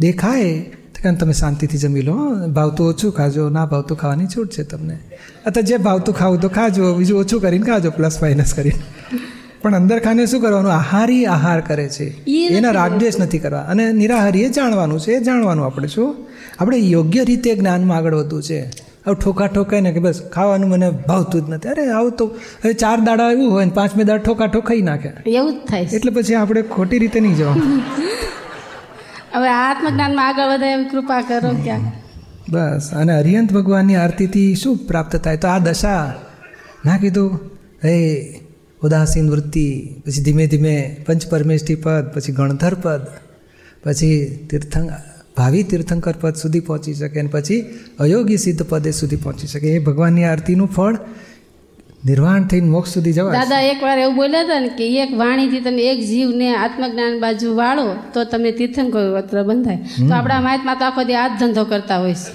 દેહ 0.00 0.12
ખાય 0.12 0.58
તો 0.60 1.02
કારણ 1.02 1.14
તમે 1.14 1.32
શાંતિથી 1.32 1.78
જમી 1.78 2.00
લો. 2.00 2.18
ભાવતું 2.52 2.88
ઓછું 2.88 3.12
ખાજો 3.12 3.48
ના 3.48 3.66
ભાવતું 3.66 3.96
ખાવાની 3.96 4.26
છૂટ 4.26 4.50
છે 4.50 4.62
તમને. 4.62 4.98
અથવા 5.46 5.60
જે 5.60 5.76
ભાવતું 5.76 6.14
ખાવું 6.14 6.40
તો 6.40 6.48
ખાજો 6.48 6.94
બીજું 6.94 7.20
ઓછું 7.20 7.40
કરીને 7.40 7.66
ખાજો 7.66 7.90
પ્લસ 7.90 8.22
માઇનસ 8.22 8.54
કરીને. 8.54 9.16
પણ 9.62 9.74
અંદર 9.74 9.98
ખાને 9.98 10.26
શું 10.26 10.40
કરવાનું? 10.40 10.72
આહારી 10.72 11.26
આહાર 11.26 11.60
કરે 11.60 11.88
છે. 11.88 12.24
એના 12.30 12.70
રાગદ્વેષ 12.70 13.20
નથી 13.20 13.38
કરવા. 13.38 13.60
અને 13.60 13.92
નિરાહારી 13.92 14.42
એ 14.42 14.48
જાણવાનું 14.48 15.00
છે 15.00 15.12
એ 15.12 15.20
જાણવાનું 15.20 15.64
આપણે 15.64 15.88
શું? 15.88 16.26
આપણે 16.58 16.78
યોગ્ય 16.78 17.24
રીતે 17.24 17.54
જ્ઞાનમાં 17.54 17.96
આગળ 17.96 18.14
વધવું 18.14 18.42
છે. 18.42 18.85
હવે 19.06 19.16
ઠોકા 19.24 19.46
ઠોકાય 19.46 19.80
ને 19.80 19.92
કે 19.92 19.98
બસ 19.98 20.22
ખાવાનું 20.32 20.70
મને 20.70 20.90
ભાવતું 20.90 21.46
જ 21.46 21.50
નથી. 21.50 21.68
અરે 21.68 21.88
આવું 21.88 22.12
તો 22.12 22.26
હવે 22.64 22.72
ચાર 22.72 22.96
દાડા 23.00 23.30
એવું 23.30 23.52
હોય 23.52 23.64
ને 23.64 23.70
પાંચમે 23.70 24.04
દાડા 24.04 24.22
ઠોકા 24.22 24.46
ઠોકાઈ 24.46 24.82
નાખે. 24.82 25.10
એવું 25.26 25.52
જ 25.52 25.68
થાય. 25.68 25.88
એટલે 25.92 26.10
પછી 26.10 26.34
આપણે 26.34 26.62
ખોટી 26.62 26.98
રીતે 26.98 27.20
નહીં 27.20 27.36
જવાનું. 27.36 27.82
હવે 29.34 29.48
આત્મજ્ઞાનમાં 29.48 30.28
આગળ 30.28 30.54
વધે 30.54 30.72
એમ 30.72 30.84
કૃપા 30.88 31.20
કરો 31.20 31.50
ક્યાં 31.64 31.92
બસ 32.50 32.90
અને 32.94 33.12
હરિયંત 33.20 33.52
ભગવાનની 33.52 33.96
આરતીથી 33.96 34.54
શું 34.54 34.76
પ્રાપ્ત 34.88 35.16
થાય? 35.16 35.36
તો 35.36 35.48
આ 35.48 35.58
દશા 35.58 36.14
ના 36.84 36.96
કીધું? 36.96 37.30
હે 37.84 37.94
ઉદાસીન 38.82 39.30
વૃત્તિ 39.30 39.66
પછી 40.06 40.22
ધીમે 40.22 40.46
ધીમે 40.46 40.74
પંચ 41.06 41.30
પરમેષ્ઠી 41.30 41.74
પદ 41.74 42.04
પછી 42.14 42.32
ગણધર 42.32 42.74
પદ 42.74 43.04
પછી 43.84 44.16
તીર્થંક 44.50 44.90
ભાવિ 45.36 45.62
તીર્થંકર 45.70 46.16
પદ 46.22 46.34
સુધી 46.42 46.64
પહોંચી 46.68 46.96
શકે 47.00 47.20
અને 47.22 47.30
પછી 47.36 47.60
અયોગી 48.04 48.40
સિદ્ધ 48.46 48.62
પદે 48.72 48.90
સુધી 49.00 49.22
પહોંચી 49.24 49.48
શકે. 49.52 49.68
એ 49.76 49.78
ભગવાનની 49.88 50.26
આરતીનું 50.32 50.70
ફળ 50.76 50.96
નિર્વાણ 52.08 52.44
થઈને 52.50 52.68
મોક્ષ 52.74 52.94
સુધી 52.96 53.14
જવા 53.16 53.32
દાદા 53.34 53.60
એકવાર 53.70 53.98
એવું 54.02 54.16
બોલ્યા 54.20 54.44
હતા 54.46 54.60
ને 54.64 54.70
કે 54.78 54.86
એક 55.04 55.12
વાણીથી 55.22 55.62
તમે 55.66 55.86
એક 55.92 56.00
જીવને 56.10 56.48
આત્મજ્ઞાન 56.64 57.14
બાજુ 57.24 57.54
વાળો 57.60 57.86
તો 58.14 58.24
તમને 58.32 58.52
તીર્થંકર 58.58 59.04
વત્ર 59.16 59.42
બંધાય. 59.48 59.78
તો 60.08 60.12
આપણા 60.18 60.40
મહાત્મા 60.46 60.76
તો 60.80 60.84
આખો 60.88 61.02
દી 61.08 61.18
હાથ 61.20 61.34
ધંધો 61.40 61.64
કરતા 61.72 61.98
હોય 62.04 62.14
છે. 62.14 62.30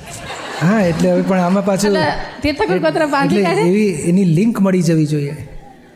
હા 0.63 0.81
એટલે 0.89 1.07
હવે 1.11 1.23
પણ 1.29 1.45
આમાં 1.45 1.65
પાછું 1.69 1.97
તીર્થંકર 2.41 2.79
પત્ર 2.87 3.05
બાંધી 3.15 3.45
એવી 3.69 3.91
એની 4.11 4.27
લિંક 4.39 4.61
મળી 4.65 4.85
જવી 4.89 5.07
જોઈએ. 5.13 5.37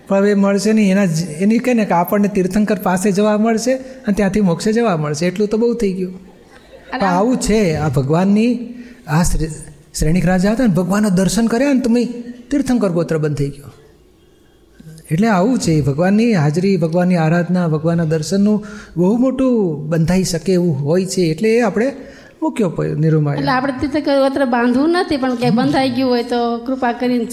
પણ 0.07 0.17
હવે 0.17 0.33
મળશે 0.43 0.71
નહીં. 0.77 0.91
એના 0.93 1.07
એની 1.45 1.59
કહે 1.65 1.73
ને 1.81 1.85
કે 1.91 1.95
આપણને 2.03 2.31
તીર્થંકર 2.37 2.79
પાસે 2.87 3.09
જવા 3.19 3.35
મળશે 3.37 3.73
અને 3.75 4.13
ત્યાંથી 4.21 4.45
મોક્ષે 4.51 4.73
જવા 4.79 4.97
મળશે. 5.03 5.23
એટલું 5.31 5.47
તો 5.53 5.57
બહુ 5.57 5.73
થઈ 5.83 5.93
ગયું. 5.99 6.15
પણ 6.91 7.03
આવું 7.03 7.37
છે 7.37 7.75
આ 7.75 7.89
ભગવાનની 7.89 8.51
આ 9.07 9.23
શ્રેણીક 9.93 10.25
રાજા 10.25 10.53
હતા 10.53 10.67
ને 10.67 10.73
ભગવાનના 10.73 11.09
દર્શન 11.09 11.45
કર્યા 11.45 11.73
ને 11.73 11.79
તમે 11.79 12.03
તીર્થંકર 12.51 12.89
ગોત્ર 12.89 13.17
બંધ 13.17 13.37
થઈ 13.37 13.49
ગયો. 13.49 13.71
એટલે 15.11 15.27
આવું 15.27 15.59
છે 15.59 15.81
ભગવાનની 15.81 16.31
હાજરી 16.33 16.77
ભગવાનની 16.77 17.15
આરાધના 17.15 17.67
ભગવાનના 17.67 18.05
દર્શનનું 18.05 18.57
બહુ 18.97 19.17
મોટું 19.17 19.55
બંધાઈ 19.89 20.23
શકે 20.23 20.51
એવું 20.53 20.75
હોય 20.85 21.05
છે 21.05 21.21
એટલે 21.21 21.49
એ 21.49 21.61
આપણે 21.61 21.87
મૂક્યો 22.41 22.69
પડ્યો 22.69 22.95
નિરૂમાય. 22.95 23.37
એટલે 23.37 23.51
આપણે 23.51 23.73
તીર્થંકર 23.81 24.17
ગોત્ર 24.19 24.45
બાંધવું 24.45 24.89
નથી 24.89 25.17
પણ 25.17 25.35
કે 25.35 25.49
બંધાઈ 25.51 25.89
ગયું 25.89 26.09
હોય 26.09 26.23
તો 26.23 26.39
કૃપા 26.65 26.93
કરીને 26.93 27.25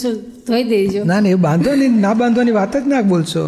ધોઈ 0.46 0.64
દેજો. 0.64 1.04
ના 1.04 1.20
ના 1.20 1.28
એ 1.28 1.34
બાંધવાની 1.34 1.88
ના 1.88 2.14
બાંધવાની 2.14 2.50
વાત 2.50 2.76
જ 2.76 2.86
ના 2.86 3.02
બોલશો. 3.02 3.44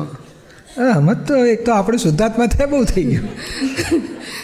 હા 0.79 1.01
મત 1.01 1.19
તો 1.29 1.45
એક 1.47 1.61
તો 1.67 1.73
આપણે 1.73 1.99
શુદ્ધાત્મા 1.99 2.47
થયા 2.47 2.67
બહુ 2.67 2.85
થઈ 2.85 3.05
ગયું. 3.05 3.29